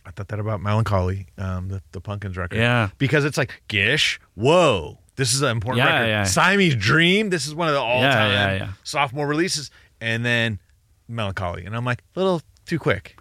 I 0.06 0.12
thought 0.12 0.28
that 0.30 0.40
about 0.40 0.62
Mellon 0.62 0.84
Collie, 0.84 1.28
um, 1.38 1.70
the, 1.70 1.82
the 1.94 2.02
Pumpkins 2.02 2.36
record. 2.38 2.58
Yeah. 2.58 2.90
Because 2.98 3.26
it's 3.26 3.38
like, 3.38 3.62
Gish, 3.68 4.20
whoa, 4.36 5.00
this 5.16 5.34
is 5.34 5.42
an 5.42 5.50
important 5.50 5.86
Yeah, 5.86 5.94
record. 5.96 6.08
yeah. 6.10 6.24
Siamese 6.24 6.76
Dream, 6.76 7.30
this 7.30 7.48
is 7.48 7.56
one 7.56 7.68
of 7.70 7.74
the 7.74 7.80
all 7.80 8.02
time 8.02 8.32
yeah, 8.32 8.54
yeah. 8.56 8.70
sophomore 8.84 9.28
releases. 9.28 9.72
And 10.02 10.26
then 10.26 10.60
Mellon 11.08 11.34
Collie. 11.36 11.66
And 11.66 11.76
I'm 11.76 11.86
like, 11.86 12.04
a 12.16 12.20
little 12.20 12.42
too 12.66 12.80
quick. 12.80 13.18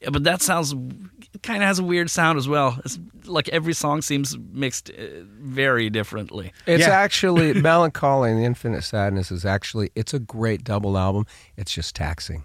Yeah, 0.00 0.10
but 0.10 0.24
that 0.24 0.42
sounds 0.42 0.74
kind 1.42 1.62
of 1.62 1.66
has 1.66 1.78
a 1.78 1.84
weird 1.84 2.10
sound 2.10 2.36
as 2.38 2.48
well. 2.48 2.78
It's 2.84 2.98
like 3.24 3.48
every 3.50 3.72
song 3.72 4.02
seems 4.02 4.36
mixed 4.36 4.90
uh, 4.90 4.94
very 5.40 5.90
differently. 5.90 6.52
It's 6.66 6.80
Yeah. 6.86 6.90
actually 6.90 7.52
Mellon 7.60 7.90
Collie 7.92 8.30
and 8.30 8.40
the 8.40 8.44
Infinite 8.44 8.82
Sadness 8.82 9.30
is 9.30 9.44
actually 9.44 9.90
it's 9.94 10.12
a 10.12 10.18
great 10.18 10.64
double 10.64 10.98
album. 10.98 11.26
It's 11.56 11.72
just 11.72 11.94
taxing. 11.94 12.42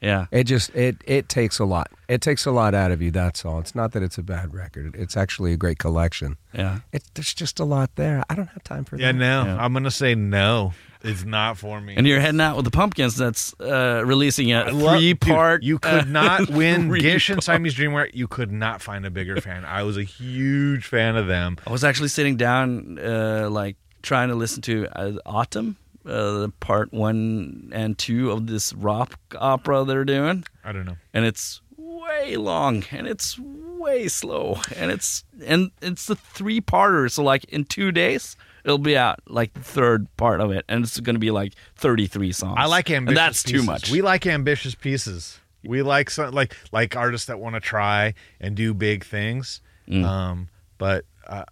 Yeah. 0.00 0.26
It 0.30 0.44
just 0.44 0.70
it 0.74 0.96
it 1.04 1.28
takes 1.28 1.58
a 1.58 1.64
lot. 1.64 1.90
It 2.08 2.20
takes 2.20 2.46
a 2.46 2.50
lot 2.52 2.74
out 2.74 2.90
of 2.92 3.02
you. 3.02 3.10
That's 3.10 3.44
all. 3.44 3.58
It's 3.58 3.74
not 3.74 3.92
that 3.92 4.02
it's 4.02 4.16
a 4.18 4.22
bad 4.22 4.54
record. 4.54 4.94
It's 4.96 5.16
actually 5.16 5.52
a 5.52 5.56
great 5.56 5.78
collection. 5.78 6.36
Yeah. 6.54 6.80
It, 6.92 7.02
there's 7.14 7.34
just 7.34 7.58
a 7.60 7.64
lot 7.64 7.90
there. 7.96 8.22
I 8.30 8.34
don't 8.34 8.46
have 8.48 8.62
time 8.62 8.84
for 8.84 8.96
Yeah, 8.96 9.12
that. 9.12 9.18
no. 9.18 9.44
Yeah. 9.44 9.62
I'm 9.64 9.72
going 9.72 9.84
to 9.84 9.90
say 9.90 10.14
no. 10.14 10.72
It's 11.02 11.24
not 11.24 11.58
for 11.58 11.80
me. 11.80 11.94
And 11.96 12.06
you're 12.06 12.18
heading 12.20 12.40
out 12.40 12.56
with 12.56 12.64
the 12.64 12.70
Pumpkins. 12.72 13.16
That's 13.16 13.54
uh, 13.60 14.02
releasing 14.04 14.52
a 14.52 14.70
love- 14.72 14.98
three 14.98 15.14
part. 15.14 15.62
You 15.62 15.78
could 15.78 16.08
not 16.08 16.48
win 16.50 16.90
Gish 16.92 17.28
and 17.30 17.42
Siamese 17.42 17.74
Dream. 17.74 17.92
Where 17.92 18.08
you 18.12 18.26
could 18.26 18.50
not 18.50 18.80
find 18.82 19.04
a 19.06 19.10
bigger 19.10 19.40
fan. 19.40 19.64
I 19.64 19.82
was 19.84 19.96
a 19.96 20.02
huge 20.02 20.86
fan 20.86 21.14
of 21.16 21.26
them. 21.28 21.56
I 21.66 21.70
was 21.70 21.84
actually 21.84 22.08
sitting 22.08 22.36
down, 22.36 22.98
uh, 22.98 23.48
like 23.50 23.76
trying 24.02 24.28
to 24.30 24.34
listen 24.34 24.60
to 24.62 24.86
uh, 24.98 25.12
Atum 25.26 25.76
uh, 26.08 26.48
part 26.60 26.92
one 26.92 27.70
and 27.72 27.98
two 27.98 28.30
of 28.30 28.46
this 28.46 28.72
rock 28.72 29.18
opera 29.38 29.84
they're 29.84 30.04
doing, 30.04 30.44
I 30.64 30.72
don't 30.72 30.86
know. 30.86 30.96
and 31.12 31.24
it's 31.24 31.60
way 31.76 32.36
long 32.36 32.84
and 32.90 33.06
it's 33.06 33.38
way 33.38 34.08
slow, 34.08 34.60
and 34.76 34.90
it's 34.90 35.24
and 35.44 35.70
it's 35.82 36.06
the 36.06 36.16
three 36.16 36.60
parter. 36.60 37.10
So 37.10 37.22
like 37.22 37.44
in 37.44 37.64
two 37.64 37.92
days. 37.92 38.36
It'll 38.64 38.76
be 38.76 38.98
out 38.98 39.20
like 39.26 39.54
the 39.54 39.60
third 39.62 40.14
part 40.18 40.42
of 40.42 40.50
it, 40.50 40.64
and 40.68 40.84
it's 40.84 40.98
going 41.00 41.14
to 41.14 41.20
be 41.20 41.30
like 41.30 41.54
thirty-three 41.76 42.32
songs. 42.32 42.56
I 42.58 42.66
like 42.66 42.90
ambitious. 42.90 43.08
and 43.08 43.16
that's 43.16 43.42
too 43.42 43.62
much. 43.62 43.90
We 43.90 44.02
like 44.02 44.26
ambitious 44.26 44.74
pieces. 44.74 45.38
We 45.64 45.80
like 45.80 46.10
some 46.10 46.34
like 46.34 46.54
like 46.70 46.94
artists 46.94 47.28
that 47.28 47.38
want 47.38 47.54
to 47.54 47.60
try 47.60 48.12
and 48.40 48.54
do 48.54 48.74
big 48.74 49.06
things. 49.06 49.62
Mm. 49.88 50.04
Um, 50.04 50.48
but 50.76 51.06
uh, 51.26 51.44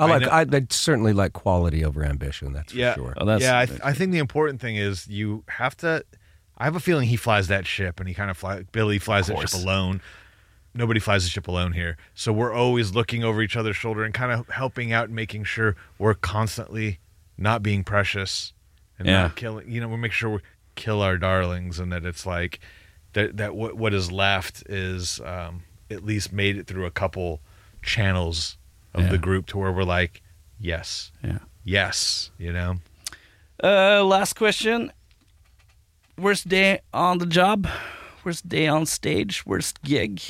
I 0.00 0.04
I 0.04 0.08
like. 0.08 0.22
know- 0.22 0.28
I, 0.56 0.60
I 0.60 0.66
certainly 0.70 1.12
like 1.12 1.32
quality 1.32 1.84
over 1.84 2.04
ambition. 2.04 2.52
That's 2.52 2.72
yeah, 2.74 2.94
for 2.94 3.00
sure. 3.00 3.14
Oh, 3.16 3.24
that's- 3.24 3.42
yeah. 3.42 3.58
I, 3.58 3.66
th- 3.66 3.80
I 3.84 3.92
think 3.92 4.12
the 4.12 4.18
important 4.18 4.60
thing 4.60 4.76
is 4.76 5.06
you 5.08 5.44
have 5.48 5.76
to. 5.78 6.04
I 6.58 6.64
have 6.64 6.76
a 6.76 6.80
feeling 6.80 7.08
he 7.08 7.16
flies 7.16 7.48
that 7.48 7.66
ship, 7.66 8.00
and 8.00 8.08
he 8.08 8.14
kind 8.14 8.30
of 8.30 8.36
fly. 8.36 8.64
Billy 8.72 8.98
flies 8.98 9.28
that 9.28 9.38
ship 9.38 9.52
alone. 9.62 10.00
Nobody 10.74 11.00
flies 11.00 11.24
the 11.24 11.30
ship 11.30 11.48
alone 11.48 11.72
here, 11.72 11.96
so 12.14 12.32
we're 12.32 12.52
always 12.52 12.94
looking 12.94 13.24
over 13.24 13.42
each 13.42 13.56
other's 13.56 13.76
shoulder 13.76 14.04
and 14.04 14.14
kind 14.14 14.30
of 14.30 14.48
helping 14.50 14.92
out, 14.92 15.06
and 15.06 15.14
making 15.16 15.44
sure 15.44 15.74
we're 15.98 16.14
constantly 16.14 17.00
not 17.36 17.62
being 17.62 17.82
precious 17.82 18.52
and 18.98 19.08
Yeah. 19.08 19.22
not 19.22 19.36
killing. 19.36 19.70
You 19.70 19.80
know, 19.80 19.88
we 19.88 19.96
make 19.96 20.12
sure 20.12 20.30
we 20.30 20.38
kill 20.76 21.02
our 21.02 21.16
darlings, 21.18 21.78
and 21.80 21.90
that 21.92 22.04
it's 22.04 22.24
like 22.24 22.60
that. 23.14 23.36
That 23.38 23.56
what 23.56 23.76
what 23.76 23.92
is 23.94 24.12
left 24.12 24.62
is 24.68 25.18
um, 25.24 25.62
at 25.90 26.04
least 26.04 26.32
made 26.32 26.56
it 26.56 26.66
through 26.68 26.84
a 26.86 26.90
couple 26.92 27.40
channels 27.82 28.56
of 28.94 29.02
Yeah. 29.04 29.10
the 29.10 29.18
group 29.18 29.46
to 29.46 29.58
where 29.58 29.72
we're 29.72 29.84
like, 29.84 30.22
yes, 30.58 31.12
yeah. 31.24 31.38
yes, 31.64 32.30
you 32.38 32.52
know. 32.52 32.76
Uh, 33.62 34.02
last 34.04 34.34
question. 34.34 34.92
Worst 36.18 36.48
day 36.48 36.80
on 36.92 37.18
the 37.18 37.26
job? 37.26 37.66
Worst 38.24 38.48
day 38.48 38.66
on 38.66 38.86
stage? 38.86 39.44
Worst 39.46 39.82
gig? 39.82 40.20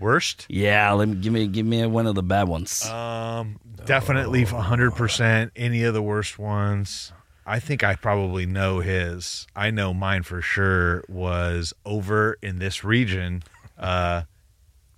Worst? 0.00 0.46
Yeah, 0.48 0.92
let 0.92 1.08
me 1.08 1.14
give 1.16 1.32
me 1.32 1.46
give 1.46 1.64
me 1.64 1.86
one 1.86 2.06
of 2.06 2.14
the 2.14 2.22
bad 2.22 2.48
ones. 2.48 2.84
Um, 2.86 3.58
definitely 3.84 4.44
hundred 4.44 4.92
percent. 4.92 5.52
Any 5.54 5.84
of 5.84 5.94
the 5.94 6.02
worst 6.02 6.38
ones. 6.38 7.12
I 7.46 7.58
think 7.60 7.82
I 7.82 7.94
probably 7.96 8.44
know 8.46 8.80
his. 8.80 9.46
I 9.56 9.70
know 9.70 9.92
mine 9.94 10.22
for 10.24 10.42
sure 10.42 11.04
was 11.08 11.72
over 11.84 12.36
in 12.42 12.58
this 12.58 12.84
region. 12.84 13.42
Uh, 13.78 14.22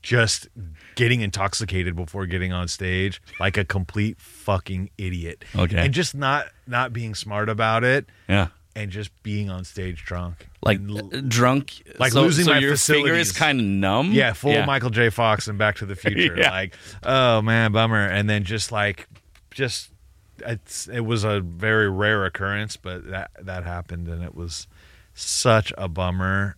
just 0.02 0.48
getting 0.94 1.20
intoxicated 1.20 1.96
before 1.96 2.26
getting 2.26 2.52
on 2.52 2.68
stage, 2.68 3.20
like 3.40 3.56
a 3.56 3.64
complete 3.64 4.20
fucking 4.20 4.90
idiot. 4.98 5.44
Okay. 5.56 5.76
and 5.78 5.92
just 5.94 6.14
not 6.14 6.46
not 6.66 6.92
being 6.92 7.14
smart 7.14 7.48
about 7.48 7.84
it, 7.84 8.06
yeah, 8.28 8.48
and 8.76 8.90
just 8.90 9.10
being 9.22 9.50
on 9.50 9.64
stage 9.64 10.04
drunk, 10.04 10.46
like 10.62 10.80
l- 10.88 11.10
uh, 11.12 11.20
drunk, 11.26 11.82
like 11.98 12.12
so, 12.12 12.22
losing 12.22 12.44
so 12.44 12.52
my 12.52 12.58
your 12.58 12.76
finger 12.76 13.14
is 13.14 13.32
kind 13.32 13.60
of 13.60 13.66
numb. 13.66 14.12
Yeah, 14.12 14.32
full 14.32 14.64
Michael 14.64 14.90
J. 14.90 15.10
Fox 15.10 15.48
and 15.48 15.58
Back 15.58 15.76
to 15.76 15.86
the 15.86 15.96
Future. 15.96 16.36
Yeah. 16.38 16.50
Like, 16.50 16.74
oh 17.02 17.42
man, 17.42 17.72
bummer. 17.72 18.06
And 18.06 18.28
then 18.28 18.44
just 18.44 18.72
like, 18.72 19.08
just 19.50 19.90
it's 20.38 20.88
it 20.88 21.00
was 21.00 21.22
a 21.24 21.40
very 21.40 21.88
rare 21.88 22.24
occurrence, 22.24 22.76
but 22.76 23.08
that 23.10 23.30
that 23.42 23.64
happened, 23.64 24.08
and 24.08 24.22
it 24.24 24.34
was 24.34 24.66
such 25.14 25.72
a 25.78 25.88
bummer. 25.88 26.56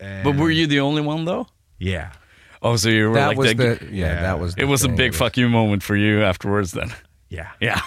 And 0.00 0.24
But 0.24 0.36
were 0.36 0.50
you 0.50 0.66
the 0.66 0.80
only 0.80 1.00
one 1.02 1.24
though? 1.24 1.46
Yeah, 1.78 2.12
Oh, 2.64 2.76
so 2.76 2.88
you 2.88 3.10
were 3.10 3.14
that 3.14 3.28
like 3.28 3.36
was 3.36 3.48
the, 3.54 3.54
the 3.54 3.78
yeah, 3.92 4.06
yeah. 4.14 4.22
That 4.22 4.40
was. 4.40 4.54
It 4.54 4.60
the 4.60 4.66
was 4.66 4.82
a 4.84 4.88
big 4.88 5.00
It 5.00 5.10
was- 5.10 5.18
fuck 5.18 5.36
you 5.36 5.48
moment 5.48 5.82
for 5.82 5.94
you 5.94 6.22
afterwards. 6.22 6.72
Then, 6.72 6.92
yeah, 7.28 7.50
yeah, 7.60 7.80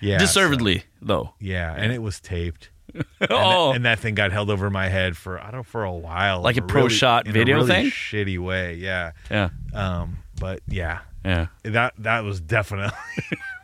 Yeah, 0.00 0.18
deservedly 0.18 0.82
though. 1.00 1.32
yeah. 1.40 1.72
And 1.76 1.92
it 1.92 2.02
was 2.02 2.20
taped. 2.20 2.70
And, 2.94 3.04
oh, 3.30 3.68
that, 3.70 3.76
and 3.76 3.84
that 3.86 3.98
thing 4.00 4.14
got 4.14 4.30
held 4.30 4.50
over 4.50 4.70
my 4.70 4.88
head 4.88 5.16
for 5.16 5.40
I 5.40 5.44
don't 5.44 5.54
know 5.54 5.62
for 5.62 5.82
a 5.84 5.92
while, 5.92 6.42
Like 6.42 6.56
in 6.58 6.64
a 6.64 6.66
pro 6.66 6.82
really- 6.82 6.94
shot 6.94 7.26
in 7.26 7.32
video 7.32 7.56
a 7.56 7.58
really 7.64 7.70
thing? 7.70 7.86
shitty 7.90 8.38
way. 8.38 8.74
Yeah. 8.74 9.12
yeah, 9.30 9.48
Um. 9.72 10.18
But 10.38 10.60
yeah, 10.68 11.00
yeah. 11.24 11.46
that 11.62 11.94
that 11.98 12.24
was 12.24 12.40
definitely 12.40 12.92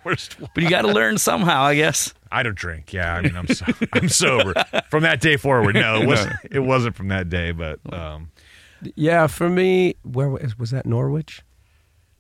worst. 0.05 0.41
one. 0.41 0.51
But 0.55 0.63
you 0.65 0.71
got 0.71 0.83
to 0.83 0.89
learn 0.89 1.19
somehow, 1.19 1.63
I 1.63 1.75
guess. 1.75 2.15
I 2.33 2.43
don't 2.45 2.57
drink. 2.57 2.93
Yeah, 2.93 3.13
I 3.15 3.23
mean, 3.23 3.37
I'm 3.37 3.49
so, 3.49 3.67
I'm 3.93 4.09
sober 4.09 4.55
from 4.89 5.03
that 5.03 5.21
day 5.21 5.37
forward. 5.37 5.75
No, 5.75 6.01
it 6.01 6.07
wasn't. 6.07 6.33
It 6.51 6.61
wasn't 6.61 6.95
from 6.97 7.09
that 7.09 7.29
day, 7.29 7.51
but 7.53 7.81
um, 7.93 8.31
Yeah, 8.95 9.27
for 9.27 9.49
me, 9.49 9.95
where 10.03 10.29
was, 10.29 10.59
was 10.59 10.71
that? 10.71 10.87
Norwich. 10.87 11.43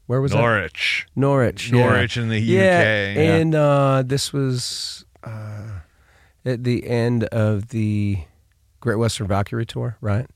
Where 0.06 0.20
was 0.20 0.32
that? 0.32 0.38
Norwich, 0.38 1.06
Norwich. 1.14 1.70
yeah. 1.70 1.78
Norwich 1.86 2.16
in 2.16 2.28
the 2.28 2.38
Yeah, 2.40 2.60
UK. 2.60 3.16
Yeah. 3.16 3.34
and 3.36 3.54
uh, 3.54 4.02
this 4.04 4.32
was 4.32 5.04
uh, 5.22 5.80
at 6.44 6.64
the 6.64 6.86
end 6.88 7.24
of 7.24 7.68
the 7.68 8.18
Great 8.80 8.96
Western 8.96 9.28
Valkyrie 9.28 9.66
tour, 9.66 9.96
right? 10.00 10.26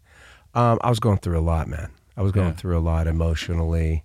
Um, 0.55 0.79
I 0.83 0.91
was 0.91 1.01
going 1.01 1.19
through 1.19 1.39
a 1.39 1.43
lot, 1.43 1.67
man. 1.67 1.91
I 2.17 2.23
was 2.23 2.31
going 2.31 2.49
Yeah. 2.49 2.55
through 2.55 2.79
a 2.79 2.81
lot 2.81 3.09
emotionally, 3.09 4.05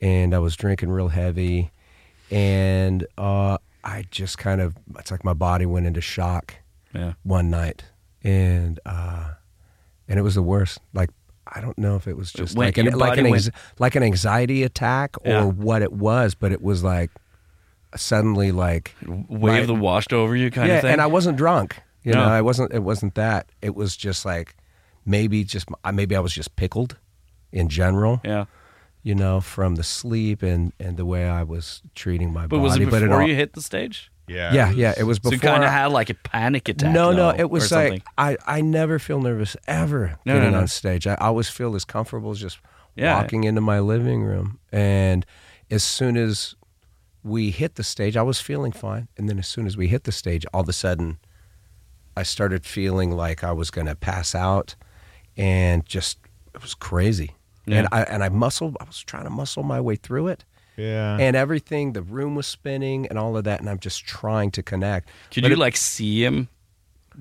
and 0.00 0.34
I 0.34 0.38
was 0.38 0.56
drinking 0.56 0.88
real 0.90 1.08
heavy, 1.08 1.70
and 2.30 3.06
uh, 3.18 3.58
I 3.84 4.04
just 4.10 4.38
kind 4.38 4.60
of 4.62 4.76
it's 4.98 5.10
like 5.10 5.24
my 5.24 5.34
body 5.34 5.66
went 5.66 5.84
into 5.86 6.00
shock 6.00 6.54
Yeah. 6.94 7.12
one 7.22 7.50
night, 7.50 7.84
and 8.24 8.80
uh, 8.86 9.32
and 10.08 10.18
it 10.18 10.22
was 10.22 10.34
the 10.36 10.42
worst. 10.42 10.78
Like 10.94 11.10
I 11.54 11.60
don't 11.60 11.76
know 11.78 11.96
if 11.96 12.08
it 12.08 12.16
was 12.16 12.32
just 12.32 12.56
like 12.56 12.78
an 12.78 12.86
like 12.92 13.18
an 13.18 13.28
went- 13.30 13.50
like 13.78 13.94
an 13.94 14.02
anxiety 14.02 14.62
attack 14.62 15.16
or 15.24 15.30
Yeah. 15.30 15.44
what 15.44 15.82
it 15.82 15.92
was, 15.92 16.34
but 16.34 16.50
it 16.52 16.62
was 16.62 16.82
like 16.82 17.10
suddenly 17.96 18.52
like 18.52 18.94
Wave 19.06 19.28
my- 19.62 19.66
the 19.66 19.74
washed 19.74 20.12
over 20.12 20.34
you 20.34 20.50
kind 20.50 20.68
yeah, 20.68 20.76
of 20.76 20.80
thing. 20.82 20.92
and 20.92 21.00
I 21.00 21.06
wasn't 21.06 21.36
drunk. 21.36 21.76
You 22.04 22.14
know, 22.14 22.24
I 22.24 22.40
wasn't. 22.40 22.72
It 22.72 22.82
wasn't 22.82 23.14
that. 23.14 23.50
It 23.60 23.76
was 23.76 23.96
just 23.96 24.24
like 24.24 24.56
maybe 25.06 25.44
just 25.44 25.68
maybe 25.92 26.16
I 26.16 26.20
was 26.20 26.32
just 26.32 26.56
pickled 26.56 26.96
in 27.52 27.68
general. 27.68 28.20
yeah. 28.24 28.46
You 29.04 29.14
know, 29.16 29.40
from 29.40 29.74
the 29.74 29.82
sleep 29.82 30.42
and 30.42 30.72
and 30.80 30.96
the 30.96 31.04
way 31.04 31.28
I 31.28 31.42
was 31.42 31.82
treating 31.94 32.32
my 32.32 32.42
But 32.46 32.58
body. 32.58 32.62
was 32.62 32.76
it 32.76 32.90
but 32.90 33.00
before 33.02 33.22
all- 33.22 33.28
you 33.28 33.34
hit 33.34 33.52
the 33.54 33.60
stage? 33.62 34.10
Yeah, 34.28 34.52
Yeah, 34.52 34.70
yeah. 34.70 34.94
It 34.96 35.02
was 35.04 35.18
So 35.18 35.30
before. 35.30 35.34
you 35.34 35.40
kind 35.40 35.64
of 35.64 35.70
had 35.70 35.86
like 35.86 36.10
a 36.10 36.14
panic 36.14 36.68
attack. 36.68 36.92
no, 36.94 37.12
no. 37.12 37.30
It 37.30 37.50
was 37.50 37.70
like. 37.72 38.02
I, 38.18 38.36
I 38.46 38.60
never 38.60 38.98
feel 38.98 39.20
nervous 39.20 39.56
ever 39.66 40.18
No, 40.24 40.34
getting 40.34 40.50
no, 40.52 40.56
no. 40.58 40.62
on 40.62 40.68
stage. 40.68 41.06
I 41.06 41.14
always 41.16 41.48
feel 41.48 41.74
as 41.74 41.84
comfortable 41.84 42.30
as 42.30 42.40
just 42.40 42.58
Yeah. 42.94 43.16
walking 43.20 43.44
into 43.44 43.60
my 43.60 43.80
living 43.80 44.22
room. 44.22 44.58
And 44.70 45.26
as 45.70 45.82
soon 45.82 46.16
as 46.16 46.54
we 47.24 47.50
hit 47.50 47.74
the 47.76 47.84
stage, 47.84 48.16
I 48.16 48.22
was 48.22 48.40
feeling 48.40 48.72
fine. 48.72 49.08
And 49.16 49.28
then 49.28 49.38
as 49.38 49.46
soon 49.46 49.66
as 49.66 49.76
we 49.76 49.88
hit 49.88 50.04
the 50.04 50.12
stage, 50.12 50.44
all 50.52 50.62
of 50.62 50.68
a 50.68 50.72
sudden, 50.72 51.18
I 52.16 52.22
started 52.24 52.64
feeling 52.66 53.12
like 53.12 53.42
I 53.44 53.52
was 53.52 53.70
going 53.70 53.86
to 53.86 53.94
pass 53.96 54.34
out, 54.34 54.74
and 55.36 55.86
just 55.86 56.18
it 56.54 56.60
was 56.62 56.74
crazy. 56.74 57.30
Yeah. 57.64 57.78
And 57.78 57.88
I 57.92 58.02
and 58.02 58.22
I 58.22 58.28
muscled. 58.28 58.76
I 58.80 58.84
was 58.84 59.00
trying 59.02 59.24
to 59.24 59.30
muscle 59.30 59.62
my 59.62 59.80
way 59.80 59.96
through 59.96 60.28
it 60.28 60.44
yeah. 60.76 61.16
and 61.18 61.36
everything. 61.36 61.92
The 61.92 62.02
room 62.02 62.34
was 62.34 62.46
spinning 62.46 63.06
and 63.08 63.18
all 63.18 63.36
of 63.36 63.44
that, 63.44 63.60
and 63.60 63.68
I'm 63.68 63.78
just 63.78 64.06
trying 64.06 64.50
to 64.52 64.62
connect. 64.62 65.08
Could 65.30 65.42
But 65.42 65.48
you 65.50 65.56
it- 65.56 65.58
like 65.58 65.76
see 65.76 66.24
him 66.24 66.48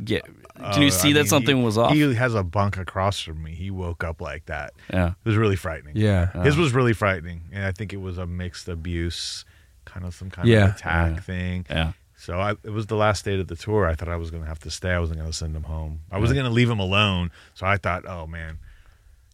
get? 0.03 0.23
Can 0.25 0.35
Oh, 0.59 0.79
you 0.79 0.87
I 0.87 0.89
see 0.89 1.13
that 1.13 1.21
mean, 1.21 1.27
something 1.27 1.57
he- 1.57 1.63
was 1.63 1.77
off? 1.77 1.93
He 1.93 2.13
has 2.15 2.33
a 2.35 2.43
bunk 2.43 2.77
across 2.77 3.19
from 3.21 3.41
me. 3.43 3.55
He 3.55 3.71
woke 3.71 4.03
up 4.03 4.21
like 4.21 4.45
that. 4.45 4.73
yeah. 4.93 5.09
It 5.09 5.15
was 5.25 5.35
really 5.37 5.55
frightening. 5.55 5.95
Yeah. 5.97 6.43
His 6.43 6.55
was 6.57 6.73
really 6.73 6.93
frightening, 6.93 7.41
and 7.51 7.65
I 7.65 7.71
think 7.71 7.93
it 7.93 8.01
was 8.01 8.17
a 8.17 8.25
mixed 8.27 8.67
abuse, 8.69 9.43
kind 9.85 10.05
of 10.05 10.13
some 10.13 10.29
kind 10.29 10.47
Yeah. 10.47 10.65
of 10.69 10.75
attack 10.75 11.13
Yeah. 11.15 11.21
thing. 11.21 11.65
Yeah. 11.69 11.91
So 12.15 12.39
I, 12.39 12.51
it 12.51 12.69
was 12.71 12.85
the 12.85 12.95
last 12.95 13.25
day 13.25 13.39
of 13.39 13.47
the 13.47 13.55
tour. 13.55 13.87
I 13.87 13.95
thought 13.95 14.07
I 14.07 14.15
was 14.15 14.29
going 14.29 14.43
to 14.43 14.47
have 14.49 14.59
to 14.59 14.69
stay. 14.69 14.91
I 14.91 14.99
wasn't 14.99 15.17
going 15.19 15.31
to 15.31 15.35
send 15.35 15.55
him 15.55 15.63
home. 15.63 16.01
I 16.11 16.19
wasn't 16.19 16.37
going 16.37 16.45
to 16.47 16.53
leave 16.53 16.69
him 16.69 16.79
alone. 16.79 17.31
So 17.55 17.65
I 17.65 17.77
thought, 17.77 18.05
oh 18.07 18.27
man, 18.27 18.59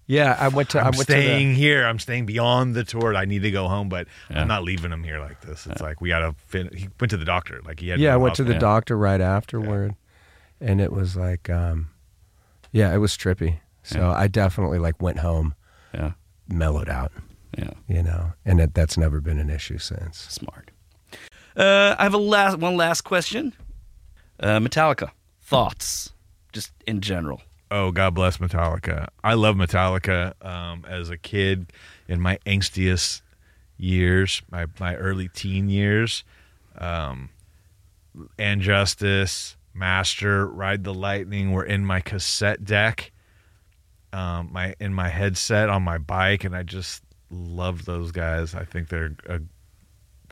Yeah, 0.08 0.38
I 0.40 0.48
went 0.48 0.70
to. 0.70 0.80
I 0.80 0.84
I'm 0.84 0.92
went 0.92 1.02
staying 1.02 1.50
to 1.50 1.56
here. 1.56 1.86
I'm 1.86 2.00
staying 2.00 2.26
beyond 2.26 2.76
the 2.76 2.84
tour. 2.86 3.14
I 3.14 3.26
need 3.26 3.42
to 3.44 3.52
go 3.52 3.68
home, 3.68 3.90
but 3.90 4.08
Yeah. 4.30 4.42
I'm 4.42 4.48
not 4.48 4.64
leaving 4.64 4.92
him 4.92 5.04
here 5.04 5.20
like 5.20 5.42
this. 5.42 5.68
It's 5.68 5.82
like 5.82 6.00
we 6.00 6.08
got 6.10 6.20
to. 6.20 6.34
Fin- 6.48 6.72
he 6.74 6.88
went 7.00 7.10
to 7.12 7.18
the 7.18 7.26
doctor. 7.26 7.62
Like 7.66 7.80
he 7.82 7.90
had. 7.90 8.00
yeah, 8.00 8.12
I 8.12 8.18
go 8.18 8.24
went 8.24 8.36
to 8.36 8.44
the 8.46 8.54
hospital. 8.54 8.70
doctor 8.70 8.98
right 8.98 9.20
afterward, 9.22 9.96
and 10.62 10.80
it 10.80 10.94
was 10.94 11.18
like, 11.18 11.50
um, 11.50 11.90
yeah, 12.72 12.94
it 12.94 12.98
was 13.00 13.18
trippy. 13.18 13.60
So 13.84 14.00
Yeah. 14.00 14.12
I 14.14 14.28
definitely 14.28 14.80
like 14.80 15.02
went 15.02 15.20
home, 15.20 15.56
Yeah. 15.94 16.12
mellowed 16.48 16.88
out, 16.90 17.12
Yeah. 17.58 17.72
you 17.90 18.02
know, 18.02 18.32
and 18.46 18.62
it, 18.62 18.74
that's 18.74 18.98
never 18.98 19.20
been 19.20 19.40
an 19.40 19.50
issue 19.50 19.78
since. 19.78 20.20
Smart. 20.30 20.72
Uh, 21.56 21.96
I 22.00 22.04
have 22.04 22.14
a 22.14 22.18
last 22.18 22.60
one 22.60 22.78
last 22.78 23.02
question. 23.02 23.54
Uh, 24.40 24.60
Metallica 24.60 25.12
thoughts, 25.42 26.12
just 26.54 26.72
in 26.86 27.02
general. 27.02 27.42
Oh, 27.70 27.92
God 27.92 28.14
bless 28.14 28.38
Metallica. 28.38 29.08
I 29.24 29.34
love 29.34 29.56
Metallica. 29.56 30.34
Um, 30.46 30.86
as 30.88 31.10
a 31.10 31.18
kid, 31.18 31.74
in 32.08 32.22
my 32.22 32.38
angstiest 32.46 33.22
years, 33.78 34.42
my 34.50 34.68
my 34.80 34.96
early 34.96 35.28
teen 35.28 35.70
years, 35.70 36.24
um, 36.78 37.30
and 38.40 38.62
Justice, 38.62 39.58
Master, 39.74 40.48
Ride 40.48 40.84
the 40.84 40.94
Lightning 40.94 41.52
were 41.52 41.66
in 41.66 41.86
my 41.86 42.00
cassette 42.00 42.64
deck, 42.64 43.12
um, 44.14 44.50
my 44.52 44.76
in 44.80 44.94
my 44.94 45.10
headset 45.10 45.70
on 45.70 45.84
my 45.84 45.98
bike, 45.98 46.44
and 46.44 46.56
I 46.56 46.64
just 46.64 47.04
love 47.30 47.86
those 47.86 48.12
guys. 48.12 48.56
I 48.56 48.64
think 48.64 48.90
they're 48.90 49.16
a 49.28 49.42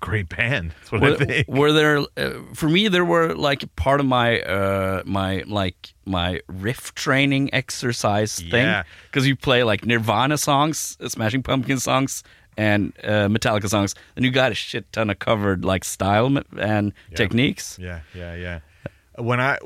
great 0.10 0.30
band. 0.30 0.72
That's 0.72 0.92
what 0.92 1.04
I 1.04 1.10
were, 1.10 1.16
think. 1.18 1.48
were 1.60 1.72
there 1.80 1.98
uh, 2.24 2.40
for 2.54 2.70
me 2.70 2.88
there 2.96 3.06
were 3.14 3.28
like 3.50 3.62
part 3.76 4.00
of 4.00 4.06
my 4.06 4.30
uh 4.42 5.02
my 5.06 5.44
like 5.62 5.80
my 6.06 6.30
riff 6.48 6.94
training 6.94 7.50
exercise 7.54 8.34
thing 8.40 8.66
Yeah. 8.72 8.84
because 9.08 9.26
you 9.28 9.36
play 9.36 9.64
like 9.72 9.82
nirvana 9.86 10.38
songs 10.38 10.98
uh, 11.02 11.10
smashing 11.10 11.44
pumpkin 11.44 11.80
songs 11.80 12.24
and 12.58 12.94
uh, 13.04 13.28
metallica 13.36 13.68
songs 13.68 13.96
and 14.16 14.24
you 14.26 14.32
got 14.32 14.52
a 14.52 14.56
shit 14.56 14.86
ton 14.94 15.10
of 15.10 15.18
covered 15.20 15.66
like 15.66 15.84
style 15.84 16.30
and 16.72 16.94
techniques 17.16 17.78
Yeah, 17.80 18.00
yeah, 18.14 18.36
yeah. 18.46 18.60
When 19.18 19.40
I 19.40 19.58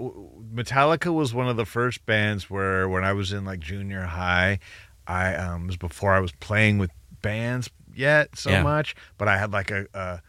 Metallica 0.54 1.12
was 1.14 1.34
one 1.34 1.48
of 1.50 1.58
the 1.58 1.66
first 1.66 2.06
bands 2.06 2.50
where 2.50 2.88
when 2.88 3.04
I 3.04 3.14
was 3.14 3.32
in 3.32 3.46
like 3.46 3.60
junior 3.60 4.04
high, 4.04 4.60
I 5.08 5.36
um 5.36 5.68
was 5.68 5.78
before 5.78 6.14
I 6.14 6.20
was 6.20 6.32
playing 6.40 6.78
with 6.80 6.92
bands 7.22 7.70
yet 7.96 8.38
so 8.38 8.50
Yeah. 8.50 8.64
much, 8.64 8.96
but 9.18 9.28
I 9.28 9.38
had 9.38 9.52
like 9.52 9.72
a, 9.72 9.86
a 9.94 10.22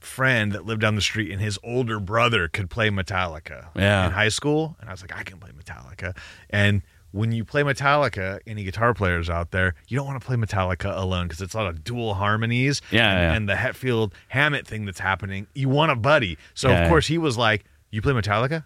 friend 0.00 0.52
that 0.52 0.64
lived 0.64 0.80
down 0.80 0.94
the 0.94 1.00
street 1.02 1.30
and 1.30 1.40
his 1.40 1.58
older 1.62 2.00
brother 2.00 2.48
could 2.48 2.70
play 2.70 2.88
Metallica 2.90 3.68
Yeah. 3.76 4.06
in 4.06 4.12
high 4.12 4.28
school 4.30 4.76
and 4.80 4.88
I 4.88 4.92
was 4.92 5.02
like 5.02 5.14
I 5.14 5.22
can 5.24 5.38
play 5.38 5.50
Metallica 5.50 6.16
and 6.48 6.82
when 7.12 7.32
you 7.32 7.44
play 7.44 7.62
Metallica, 7.64 8.38
any 8.46 8.62
guitar 8.62 8.94
players 8.94 9.28
out 9.28 9.50
there, 9.50 9.74
you 9.88 9.96
don't 9.96 10.06
want 10.06 10.20
to 10.20 10.24
play 10.24 10.36
Metallica 10.36 10.96
alone 10.96 11.26
because 11.26 11.40
it's 11.42 11.54
a 11.54 11.56
lot 11.56 11.66
of 11.66 11.82
dual 11.82 12.14
harmonies. 12.14 12.80
Yeah, 12.92 13.10
and, 13.10 13.18
yeah. 13.20 13.32
and 13.34 13.48
the 13.48 13.54
Hetfield 13.54 14.12
Hammett 14.28 14.64
thing 14.64 14.84
that's 14.84 15.00
happening. 15.00 15.48
You 15.52 15.68
want 15.68 15.90
a 15.90 15.96
buddy. 15.96 16.38
So 16.54 16.70
of 16.70 16.88
course 16.88 17.08
he 17.08 17.18
was 17.18 17.36
like, 17.36 17.64
"You 17.90 18.00
play 18.00 18.12
Metallica? 18.12 18.64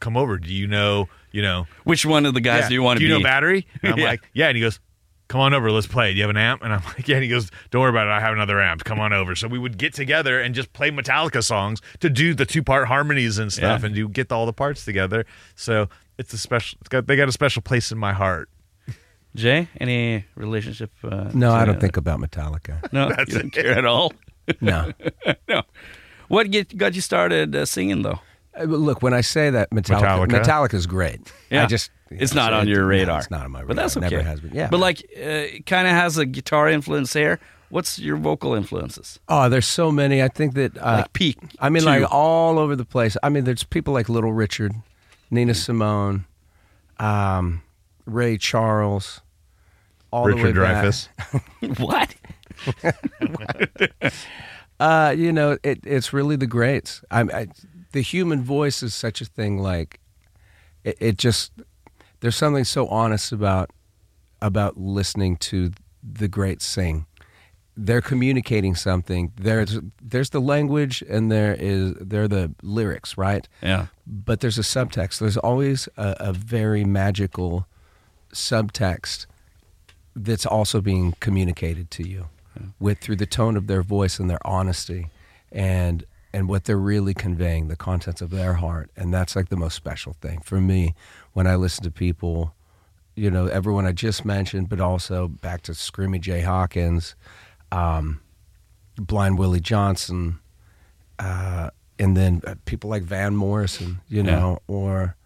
Come 0.00 0.18
over. 0.18 0.36
Do 0.36 0.52
you 0.52 0.66
know? 0.66 1.08
You 1.32 1.40
know? 1.40 1.66
which 1.84 2.04
one 2.04 2.26
of 2.26 2.34
the 2.34 2.42
guys 2.42 2.64
yeah, 2.64 2.68
do 2.68 2.74
you 2.74 2.82
want 2.82 2.98
to 2.98 3.04
do 3.06 3.08
be 3.08 3.12
you 3.14 3.18
know 3.20 3.24
Battery?" 3.24 3.66
And 3.82 3.94
I'm 3.94 3.98
Yeah. 4.00 4.04
like, 4.04 4.20
"Yeah." 4.34 4.48
And 4.48 4.56
he 4.58 4.60
goes, 4.62 4.78
"Come 5.30 5.40
on 5.40 5.54
over. 5.54 5.70
Let's 5.72 5.86
play. 5.86 6.12
Do 6.12 6.16
you 6.18 6.22
have 6.24 6.30
an 6.30 6.36
amp?" 6.36 6.62
And 6.62 6.72
I'm 6.74 6.82
like, 6.84 7.08
"Yeah." 7.08 7.16
And 7.16 7.24
he 7.24 7.30
goes, 7.30 7.50
"Don't 7.70 7.80
worry 7.80 7.90
about 7.90 8.06
it. 8.08 8.10
I 8.10 8.20
have 8.20 8.34
another 8.34 8.60
amp. 8.60 8.84
Come 8.84 9.00
on 9.00 9.12
over." 9.14 9.34
So 9.34 9.48
we 9.48 9.58
would 9.58 9.78
get 9.78 9.94
together 9.94 10.38
and 10.40 10.54
just 10.54 10.72
play 10.74 10.90
Metallica 10.90 11.42
songs 11.42 11.80
to 12.00 12.10
do 12.10 12.34
the 12.34 12.44
two 12.44 12.62
part 12.62 12.88
harmonies 12.88 13.38
and 13.38 13.50
stuff, 13.52 13.80
Yeah. 13.80 13.86
and 13.86 13.94
do 13.94 14.08
get 14.08 14.30
all 14.30 14.44
the 14.44 14.52
parts 14.52 14.84
together. 14.84 15.24
So 15.54 15.88
it's 16.18 16.34
a 16.34 16.38
special. 16.38 16.76
It's 16.80 16.88
got 16.90 17.06
they 17.06 17.16
got 17.16 17.28
a 17.28 17.32
special 17.32 17.62
place 17.62 17.90
in 17.92 17.96
my 17.98 18.12
heart. 18.12 18.48
jay 19.36 19.68
any 19.80 20.24
relationship 20.34 20.90
uh, 21.04 21.30
No, 21.32 21.52
I 21.52 21.64
don't 21.64 21.80
think 21.80 21.96
about 21.96 22.18
Metallica. 22.20 22.80
no 22.92 23.08
you 23.28 23.38
don't 23.38 23.50
care 23.52 23.78
at 23.78 23.84
all 23.86 24.12
No. 24.60 24.90
no 25.48 25.62
what 26.26 26.50
get, 26.50 26.76
got 26.76 26.94
you 26.94 27.00
started 27.00 27.54
uh, 27.54 27.64
singing 27.64 28.02
though 28.02 28.18
Uh, 28.58 28.64
Look, 28.64 29.02
when 29.02 29.14
I 29.14 29.20
say 29.22 29.48
that 29.50 29.70
Metallica, 29.70 30.26
Metallica. 30.26 30.42
Metallica's 30.42 30.86
great. 30.86 31.20
Yeah. 31.50 31.62
I 31.62 31.66
just 31.66 31.90
It's 32.10 32.34
not 32.34 32.50
so 32.50 32.56
on 32.58 32.68
it- 32.68 32.70
your 32.70 32.82
no, 32.82 32.88
radar. 32.88 33.18
it's 33.20 33.30
not 33.30 33.44
on 33.44 33.50
my 33.52 33.60
radar. 33.60 33.68
But 33.68 33.76
that's 33.76 33.96
It 33.96 34.04
okay. 34.04 34.16
Never 34.16 34.28
has 34.28 34.40
been. 34.40 34.54
Yeah. 34.54 34.68
But 34.68 34.80
like, 34.80 35.00
uh, 35.16 35.20
it 35.20 35.66
kind 35.66 35.86
of 35.86 35.92
has 35.94 36.18
a 36.18 36.26
guitar 36.26 36.68
influence 36.68 37.12
there. 37.12 37.38
What's 37.68 37.98
your 38.00 38.16
vocal 38.16 38.54
influences? 38.54 39.20
oh, 39.28 39.48
there's 39.48 39.66
so 39.66 39.92
many. 39.92 40.20
I 40.22 40.28
think 40.28 40.54
that 40.54 40.76
uh, 40.76 41.02
Like 41.02 41.12
peak. 41.12 41.38
I 41.60 41.68
mean, 41.68 41.82
two. 41.84 41.88
like 41.88 42.04
all 42.12 42.58
over 42.58 42.74
the 42.74 42.84
place. 42.84 43.16
I 43.22 43.28
mean, 43.28 43.44
there's 43.44 43.62
people 43.62 43.94
like 43.94 44.08
Little 44.08 44.32
Richard, 44.32 44.72
Nina 45.30 45.54
Simone, 45.54 46.24
um, 46.98 47.62
Ray 48.06 48.38
Charles, 48.38 49.20
all 50.10 50.26
the 50.26 50.34
way 50.34 50.42
Richard 50.50 50.60
back. 50.62 50.84
Dreyfuss. 50.84 51.78
what? 51.78 52.14
Uh, 54.80 55.14
you 55.14 55.30
know, 55.30 55.58
it, 55.62 55.78
it's 55.84 56.10
really 56.14 56.36
the 56.36 56.46
greats. 56.46 57.02
I, 57.10 57.20
I, 57.20 57.48
the 57.92 58.00
human 58.00 58.42
voice 58.42 58.82
is 58.82 58.94
such 58.94 59.20
a 59.20 59.26
thing. 59.26 59.58
Like, 59.58 60.00
it, 60.84 60.96
it 61.00 61.18
just 61.18 61.52
there's 62.20 62.36
something 62.36 62.64
so 62.64 62.86
honest 62.88 63.32
about 63.32 63.70
about 64.42 64.78
listening 64.78 65.36
to 65.36 65.70
the 66.02 66.28
great 66.28 66.62
sing. 66.62 67.06
They're 67.76 68.00
communicating 68.00 68.74
something. 68.74 69.32
There's 69.36 69.78
there's 70.02 70.30
the 70.30 70.40
language 70.40 71.02
and 71.08 71.30
there 71.30 71.56
is 71.58 71.94
there 72.00 72.24
are 72.24 72.28
the 72.28 72.54
lyrics, 72.62 73.16
right? 73.16 73.48
Yeah. 73.62 73.86
But 74.06 74.40
there's 74.40 74.58
a 74.58 74.62
subtext. 74.62 75.18
There's 75.18 75.36
always 75.36 75.88
a, 75.96 76.16
a 76.20 76.32
very 76.32 76.84
magical 76.84 77.66
subtext 78.32 79.26
that's 80.14 80.44
also 80.44 80.80
being 80.80 81.14
communicated 81.20 81.90
to 81.92 82.06
you 82.06 82.28
with 82.78 82.98
through 82.98 83.16
the 83.16 83.26
tone 83.26 83.56
of 83.56 83.66
their 83.66 83.82
voice 83.82 84.18
and 84.18 84.28
their 84.28 84.44
honesty 84.46 85.08
and 85.50 86.04
and 86.32 86.48
what 86.48 86.64
they're 86.64 86.76
really 86.78 87.14
conveying 87.14 87.68
the 87.68 87.76
contents 87.76 88.20
of 88.20 88.30
their 88.30 88.54
heart 88.54 88.90
and 88.96 89.12
that's 89.12 89.34
like 89.34 89.48
the 89.48 89.56
most 89.56 89.74
special 89.74 90.14
thing 90.20 90.40
for 90.40 90.60
me 90.60 90.94
when 91.32 91.46
i 91.46 91.54
listen 91.54 91.82
to 91.84 91.90
people 91.90 92.54
you 93.14 93.30
know 93.30 93.46
everyone 93.46 93.86
i 93.86 93.92
just 93.92 94.24
mentioned 94.24 94.68
but 94.68 94.80
also 94.80 95.28
back 95.28 95.62
to 95.62 95.74
screamin' 95.74 96.22
jay 96.22 96.40
hawkins 96.40 97.14
um, 97.72 98.20
blind 98.96 99.38
willie 99.38 99.60
johnson 99.60 100.38
uh, 101.18 101.70
and 101.98 102.16
then 102.16 102.40
uh, 102.46 102.54
people 102.64 102.88
like 102.90 103.02
van 103.02 103.34
morrison 103.36 104.00
you 104.08 104.22
know 104.22 104.58
or 104.66 105.16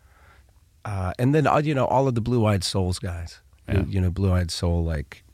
uh, 0.85 1.13
and 1.19 1.35
then 1.35 1.47
uh, 1.47 1.59
you 1.59 1.75
know 1.75 1.87
all 1.87 2.07
of 2.09 2.15
the 2.15 2.21
blue-eyed 2.21 2.63
souls 2.63 2.99
guys. 2.99 3.41
Yeah. 3.69 3.85
you 3.89 3.99
know 4.01 4.11
blue-eyed 4.11 4.51
soul 4.51 4.85
like 4.85 5.25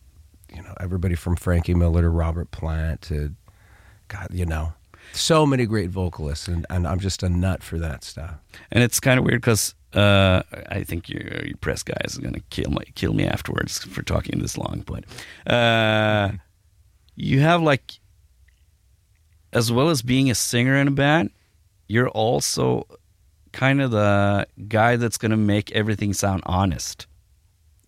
you 0.54 0.62
know 0.62 0.72
everybody 0.78 1.16
from 1.16 1.35
frankie 1.35 1.74
miller 1.74 2.02
to 2.02 2.09
robert 2.09 2.52
plant 2.52 3.02
to 3.02 3.35
god 4.06 4.28
you 4.30 4.46
know 4.46 4.72
so 5.12 5.44
many 5.46 5.66
great 5.66 5.90
vocalists 5.90 6.48
and, 6.48 6.64
and 6.70 6.86
i'm 6.86 6.98
just 7.00 7.22
a 7.22 7.28
nut 7.28 7.62
for 7.62 7.78
that 7.78 8.04
stuff 8.04 8.34
And 8.72 8.82
it's 8.84 9.00
kind 9.00 9.18
of 9.18 9.24
weird 9.24 9.40
because 9.40 9.74
uh, 9.92 10.42
I 10.68 10.84
think 10.84 11.08
your, 11.08 11.22
your 11.44 11.56
press 11.60 11.82
guy 11.82 11.96
is 12.04 12.16
going 12.16 12.34
to 12.34 12.40
kill 12.50 12.70
me, 12.70 12.84
kill 12.94 13.12
me 13.12 13.24
afterwards 13.26 13.82
for 13.84 14.02
talking 14.04 14.38
this 14.38 14.56
long. 14.56 14.84
But 14.86 15.02
uh, 15.52 16.30
you 17.16 17.40
have 17.40 17.60
like, 17.60 17.98
as 19.52 19.72
well 19.72 19.88
as 19.88 20.02
being 20.02 20.30
a 20.30 20.34
singer 20.36 20.76
in 20.76 20.86
a 20.86 20.92
band, 20.92 21.30
you're 21.88 22.08
also 22.10 22.86
kind 23.52 23.80
of 23.82 23.90
the 23.90 24.46
guy 24.68 24.94
that's 24.94 25.18
going 25.18 25.32
to 25.32 25.36
make 25.36 25.72
everything 25.72 26.12
sound 26.12 26.42
honest. 26.46 27.08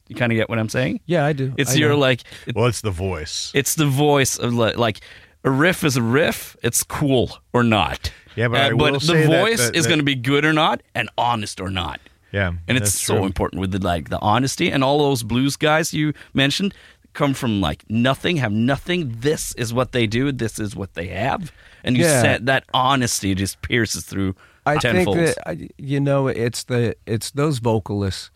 You 0.08 0.16
kind 0.16 0.32
of 0.32 0.36
get 0.36 0.48
what 0.48 0.58
I'm 0.58 0.68
saying? 0.68 1.00
yeah 1.06 1.24
i 1.24 1.32
do 1.32 1.54
It's 1.56 1.70
I 1.72 1.74
your 1.74 1.90
know. 1.90 1.98
like, 1.98 2.22
it- 2.46 2.56
Well, 2.56 2.66
it's 2.66 2.80
the 2.80 2.90
voice. 2.90 3.52
it's 3.54 3.76
the 3.76 3.86
voice 3.86 4.38
of 4.38 4.52
li- 4.52 4.74
like 4.74 5.00
a 5.44 5.50
riff 5.50 5.84
is 5.84 5.96
a 5.96 6.02
riff. 6.02 6.56
It's 6.62 6.82
cool 6.84 7.38
or 7.52 7.62
not. 7.62 8.12
Yeah, 8.36 8.48
but 8.48 8.60
I 8.60 8.70
Uh, 8.70 8.76
will 8.76 8.98
the 9.00 9.12
that- 9.14 9.26
voice 9.26 9.58
that- 9.58 9.76
is 9.76 9.84
that- 9.84 9.88
going 9.88 9.98
to 9.98 10.04
be 10.04 10.14
good 10.14 10.44
or 10.44 10.52
not, 10.52 10.82
and 10.94 11.08
honest 11.18 11.60
or 11.60 11.68
not. 11.70 12.00
yeah, 12.32 12.52
And 12.68 12.78
it's 12.78 12.98
so 12.98 13.16
true. 13.16 13.24
important 13.26 13.60
with 13.60 13.72
the 13.72 13.78
like 13.78 14.08
the 14.08 14.18
honesty 14.20 14.70
and 14.70 14.82
all 14.82 14.98
those 14.98 15.22
blues 15.22 15.56
guys 15.56 15.92
you 15.92 16.14
mentioned 16.32 16.72
come 17.12 17.34
from 17.34 17.60
like 17.60 17.84
nothing, 17.90 18.38
have 18.38 18.52
nothing. 18.52 19.16
This 19.20 19.52
is 19.56 19.74
what 19.74 19.92
they 19.92 20.06
do. 20.06 20.32
This 20.32 20.58
is 20.58 20.74
what 20.74 20.94
they 20.94 21.08
have, 21.08 21.52
and 21.84 21.96
you 21.98 22.04
Yeah. 22.04 22.22
said 22.22 22.46
that 22.46 22.64
honesty 22.72 23.34
just 23.34 23.60
pierces 23.60 24.04
through 24.04 24.34
I 24.64 24.78
tenfold. 24.78 25.16
think 25.18 25.36
that 25.44 25.58
you 25.76 26.00
know 26.00 26.28
it's 26.28 26.64
the 26.64 26.94
it's 27.04 27.30
those 27.32 27.58
vocalists 27.58 28.30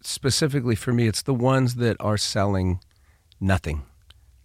specifically 0.00 0.74
for 0.76 0.92
me 0.92 1.06
it's 1.08 1.22
the 1.22 1.34
ones 1.34 1.74
that 1.76 1.96
are 2.00 2.16
selling 2.16 2.78
nothing 3.40 3.82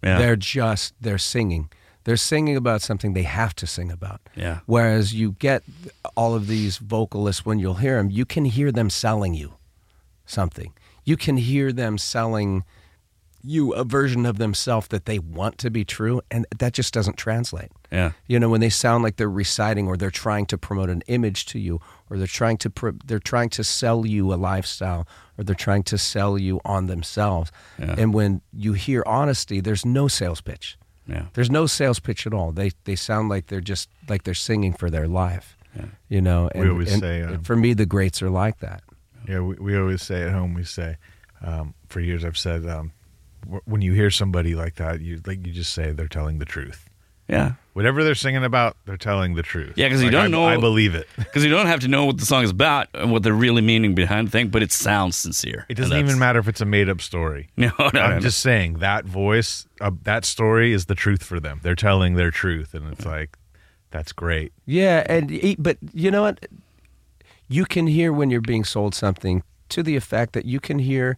Yeah. 0.02 0.18
they're 0.18 0.36
just 0.36 0.94
they're 1.00 1.18
singing. 1.18 1.70
They're 2.04 2.16
singing 2.16 2.56
about 2.56 2.80
something 2.82 3.12
they 3.12 3.24
have 3.24 3.54
to 3.56 3.66
sing 3.66 3.90
about. 3.92 4.20
Yeah. 4.34 4.60
whereas 4.66 5.12
you 5.14 5.32
get 5.38 5.62
all 6.16 6.34
of 6.34 6.46
these 6.46 6.78
vocalists 6.78 7.44
when 7.44 7.58
you'll 7.58 7.74
hear 7.74 7.96
them 7.98 8.10
you 8.10 8.24
can 8.24 8.44
hear 8.46 8.72
them 8.72 8.90
selling 8.90 9.34
you 9.34 9.54
something. 10.26 10.72
You 11.04 11.16
can 11.16 11.36
hear 11.36 11.72
them 11.72 11.98
selling 11.98 12.64
you 13.42 13.72
a 13.72 13.84
version 13.84 14.26
of 14.26 14.36
themselves 14.36 14.88
that 14.88 15.06
they 15.06 15.18
want 15.18 15.56
to 15.58 15.70
be 15.70 15.82
true 15.84 16.20
and 16.30 16.46
that 16.58 16.74
just 16.74 16.92
doesn't 16.92 17.16
translate. 17.16 17.70
Yeah, 17.90 18.12
you 18.26 18.38
know 18.38 18.48
when 18.50 18.60
they 18.60 18.68
sound 18.70 19.02
like 19.02 19.16
they're 19.16 19.30
reciting 19.30 19.88
or 19.88 19.96
they're 19.96 20.10
trying 20.10 20.46
to 20.46 20.58
promote 20.58 20.90
an 20.90 21.02
image 21.06 21.46
to 21.46 21.58
you 21.58 21.80
or 22.10 22.18
they're 22.18 22.26
trying 22.26 22.58
to 22.58 22.70
pr- 22.70 22.90
they're 23.04 23.18
trying 23.18 23.48
to 23.50 23.64
sell 23.64 24.06
you 24.06 24.32
a 24.32 24.36
lifestyle 24.36 25.08
or 25.40 25.44
they're 25.44 25.54
trying 25.54 25.82
to 25.84 25.96
sell 25.96 26.36
you 26.36 26.60
on 26.64 26.86
themselves 26.86 27.50
Yeah. 27.78 27.94
and 27.98 28.12
when 28.14 28.42
you 28.52 28.74
hear 28.74 29.02
honesty 29.06 29.60
there's 29.60 29.84
no 29.86 30.06
sales 30.08 30.40
pitch 30.42 30.76
yeah. 31.06 31.24
there's 31.32 31.50
no 31.50 31.66
sales 31.66 31.98
pitch 31.98 32.26
at 32.26 32.34
all 32.34 32.52
they 32.52 32.70
they 32.84 32.94
sound 32.96 33.30
like 33.30 33.46
they're 33.46 33.60
just 33.60 33.88
like 34.08 34.24
they're 34.24 34.34
singing 34.34 34.74
for 34.74 34.90
their 34.90 35.08
life 35.08 35.56
you 36.08 36.20
know 36.20 36.50
and, 36.54 36.64
We 36.64 36.70
always 36.70 36.92
and 36.92 37.00
say, 37.00 37.22
um, 37.22 37.42
for 37.42 37.56
me 37.56 37.72
the 37.74 37.86
greats 37.86 38.20
are 38.22 38.30
like 38.30 38.58
that 38.58 38.82
Yeah, 39.28 39.40
we, 39.40 39.54
we 39.54 39.78
always 39.78 40.02
say 40.02 40.22
at 40.22 40.32
home. 40.32 40.54
We 40.54 40.64
say, 40.64 40.96
um, 41.42 41.74
for 41.88 42.00
years 42.00 42.24
I've 42.24 42.36
said, 42.38 42.66
um, 42.66 42.92
when 43.64 43.80
you 43.82 43.92
hear 43.94 44.10
somebody 44.10 44.54
like 44.54 44.74
that, 44.76 45.00
you 45.00 45.20
like 45.26 45.46
you 45.46 45.52
just 45.52 45.72
say 45.72 45.92
they're 45.92 46.08
telling 46.08 46.38
the 46.40 46.44
truth. 46.44 46.89
Yeah, 47.30 47.52
Whatever 47.74 48.02
they're 48.02 48.16
singing 48.16 48.42
about, 48.44 48.76
they're 48.84 48.96
telling 48.96 49.34
the 49.34 49.42
truth. 49.44 49.74
Yeah, 49.76 49.86
because 49.86 50.00
you 50.02 50.08
Like, 50.08 50.12
don't 50.12 50.24
I, 50.24 50.28
know- 50.28 50.44
I 50.44 50.56
believe 50.56 50.96
it. 50.96 51.06
because 51.16 51.44
you 51.44 51.50
don't 51.50 51.66
have 51.66 51.78
to 51.80 51.88
know 51.88 52.04
what 52.04 52.18
the 52.18 52.26
song 52.26 52.42
is 52.42 52.50
about 52.50 52.88
and 52.94 53.12
what 53.12 53.22
the 53.22 53.32
really 53.32 53.62
meaning 53.62 53.94
behind 53.94 54.26
the 54.26 54.30
thing, 54.32 54.48
but 54.48 54.62
it 54.64 54.72
sounds 54.72 55.16
sincere. 55.16 55.66
It 55.68 55.74
doesn't 55.74 55.92
And 55.92 55.98
even 56.00 56.06
that's- 56.06 56.18
matter 56.18 56.40
if 56.40 56.48
it's 56.48 56.60
a 56.60 56.64
made 56.64 56.88
up 56.88 57.00
story. 57.00 57.48
No, 57.56 57.70
no, 57.78 57.90
no, 57.94 58.00
I'm 58.00 58.10
no. 58.14 58.20
just 58.20 58.40
saying 58.40 58.80
that 58.80 59.04
voice, 59.04 59.66
uh, 59.80 59.92
that 60.02 60.24
story 60.24 60.72
is 60.72 60.86
the 60.86 60.96
truth 60.96 61.22
for 61.22 61.38
them. 61.38 61.60
They're 61.62 61.76
telling 61.76 62.14
their 62.16 62.32
truth, 62.32 62.74
and 62.74 62.92
it's 62.92 63.06
like 63.06 63.36
that's 63.92 64.10
great. 64.12 64.52
Yeah, 64.66 65.04
and 65.08 65.30
e- 65.30 65.56
but 65.58 65.78
you 65.94 66.10
know 66.10 66.22
what? 66.22 66.44
You 67.48 67.64
can 67.64 67.86
hear 67.86 68.12
when 68.12 68.30
you're 68.30 68.40
being 68.40 68.64
sold 68.64 68.94
something 68.94 69.42
to 69.68 69.82
the 69.84 69.94
effect 69.96 70.32
that 70.32 70.44
you 70.44 70.58
can 70.60 70.80
hear 70.80 71.16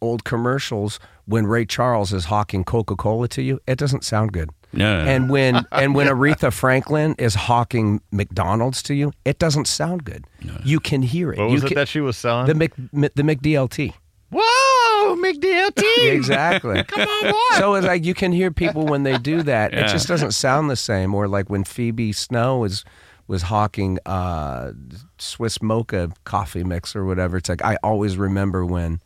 old 0.00 0.24
commercials 0.24 0.98
when 1.26 1.46
Ray 1.46 1.64
Charles 1.64 2.12
is 2.12 2.26
hawking 2.26 2.64
Coca 2.64 2.96
Cola 2.96 3.28
to 3.28 3.42
you, 3.42 3.60
it 3.66 3.78
doesn't 3.78 4.04
sound 4.04 4.32
good. 4.32 4.50
No. 4.72 5.00
And 5.00 5.28
when 5.30 5.66
and 5.72 5.94
when 5.94 6.06
Aretha 6.08 6.52
Franklin 6.52 7.14
is 7.18 7.34
hawking 7.34 8.00
McDonald's 8.10 8.82
to 8.84 8.94
you, 8.94 9.12
it 9.24 9.38
doesn't 9.38 9.66
sound 9.66 10.04
good. 10.04 10.24
You 10.64 10.80
can 10.80 11.02
hear 11.02 11.32
it. 11.32 11.38
What 11.38 11.46
you 11.48 11.52
was 11.54 11.64
it 11.64 11.68
can- 11.68 11.74
that 11.76 11.88
she 11.88 12.00
was 12.00 12.16
selling? 12.16 12.46
the 12.46 12.54
Mc, 12.54 12.74
the 13.14 13.22
McDLT. 13.22 13.92
Whoa, 14.34 15.16
McDLT. 15.16 15.82
Exactly. 16.12 16.82
Come 16.88 17.02
on, 17.02 17.32
what? 17.32 17.58
So 17.58 17.74
it's 17.74 17.86
like 17.86 18.04
you 18.04 18.14
can 18.14 18.32
hear 18.32 18.50
people 18.50 18.86
when 18.86 19.02
they 19.02 19.18
do 19.18 19.42
that. 19.42 19.74
It 19.74 19.88
just 19.88 20.08
doesn't 20.08 20.32
sound 20.32 20.70
the 20.70 20.76
same. 20.76 21.14
Or 21.14 21.28
like 21.28 21.50
when 21.50 21.64
Phoebe 21.64 22.12
Snow 22.12 22.58
was 22.58 22.84
was 23.28 23.42
hawking 23.42 23.98
uh, 24.06 24.72
Swiss 25.18 25.62
Mocha 25.62 26.10
coffee 26.24 26.64
mix 26.64 26.96
or 26.96 27.04
whatever. 27.04 27.36
It's 27.36 27.48
like 27.48 27.62
I 27.64 27.76
always 27.82 28.16
remember 28.16 28.64
when 28.64 29.00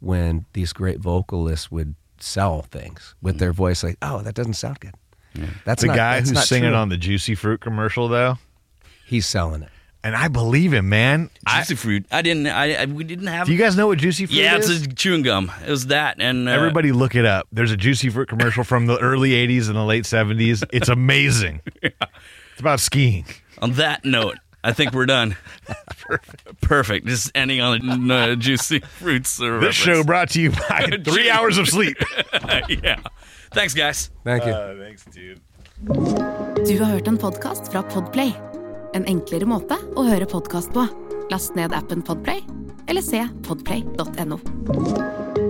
when 0.00 0.46
these 0.52 0.72
great 0.72 1.00
vocalists 1.00 1.70
would 1.70 1.94
sell 2.20 2.62
things 2.62 3.14
with 3.20 3.38
their 3.38 3.52
voice. 3.52 3.82
Like, 3.82 3.96
oh, 4.02 4.22
that 4.22 4.34
doesn't 4.34 4.54
sound 4.54 4.80
good. 4.80 4.94
That's 5.64 5.82
the 5.82 5.88
not- 5.88 5.96
guy 5.96 6.14
that's 6.16 6.30
who's 6.30 6.34
not 6.36 6.44
singing 6.44 6.70
true. 6.70 6.78
on 6.78 6.88
the 6.88 6.96
Juicy 6.96 7.34
Fruit 7.34 7.60
commercial, 7.60 8.08
though, 8.08 8.38
He's 9.06 9.26
selling 9.26 9.62
it. 9.62 9.68
and 10.04 10.14
I 10.16 10.28
believe 10.28 10.72
him, 10.72 10.88
man. 10.88 11.30
I, 11.46 11.60
Juicy 11.60 11.74
fruit. 11.76 12.06
I 12.10 12.22
didn't. 12.22 12.46
I, 12.46 12.74
I 12.74 12.84
we 12.86 13.04
didn't 13.04 13.26
have. 13.28 13.46
do 13.46 13.52
you 13.52 13.58
guys 13.58 13.76
know 13.76 13.86
what 13.86 13.98
Juicy 13.98 14.26
Fruit 14.26 14.36
yeah, 14.36 14.56
is? 14.56 14.68
it's 14.70 14.86
a 14.86 14.94
chewing 14.94 15.22
gum. 15.22 15.50
It 15.66 15.70
was 15.70 15.86
that, 15.88 16.16
and 16.20 16.48
uh, 16.48 16.52
Everybody 16.52 16.92
look 16.92 17.14
it 17.14 17.24
up. 17.24 17.46
There's 17.52 17.70
a 17.72 17.76
Juicy 17.76 18.10
Fruit 18.10 18.28
commercial 18.28 18.64
from 18.64 18.86
the 18.86 18.98
early 18.98 19.30
80s 19.30 19.66
and 19.68 19.76
the 19.76 19.84
late 19.84 20.04
70s. 20.04 20.64
It's 20.72 20.88
amazing. 20.88 21.60
It's 22.52 22.60
about 22.60 22.80
skiing. 22.80 23.24
On 23.62 23.74
that 23.74 24.04
note, 24.04 24.36
I 24.64 24.72
think 24.72 24.92
we're 24.92 25.06
done. 25.06 25.36
Perfect. 26.08 26.60
Perfect. 26.60 27.06
Just 27.06 27.30
ending 27.34 27.60
on 27.60 28.10
a 28.10 28.14
uh, 28.14 28.34
juicy 28.34 28.80
fruits. 28.80 29.40
Uh, 29.40 29.60
This 29.60 29.76
show 29.76 30.02
brought 30.04 30.30
to 30.30 30.40
you 30.40 30.50
by 30.50 30.88
three 31.04 31.30
hours 31.30 31.58
of 31.58 31.68
sleep. 31.68 31.96
yeah. 32.68 33.00
Thanks, 33.52 33.74
guys. 33.74 34.10
Thank 34.24 34.44
you. 34.46 34.52
thanks, 34.82 35.04
dude. 35.04 35.40
Du 36.66 36.78
har 36.78 36.86
hørt 36.90 37.08
en 37.08 37.18
podkast 37.18 37.72
fra 37.72 37.82
Podplay. 37.82 38.32
En 38.94 39.04
enklere 39.06 39.46
måte 39.46 39.78
å 39.96 40.04
høre 40.08 40.26
podkast 40.26 40.72
på. 40.74 40.88
Last 41.30 41.54
ned 41.54 41.72
appen 41.76 42.02
Podplay, 42.02 42.42
eller 42.88 43.02
se 43.04 43.22
podplay.no. 43.46 45.47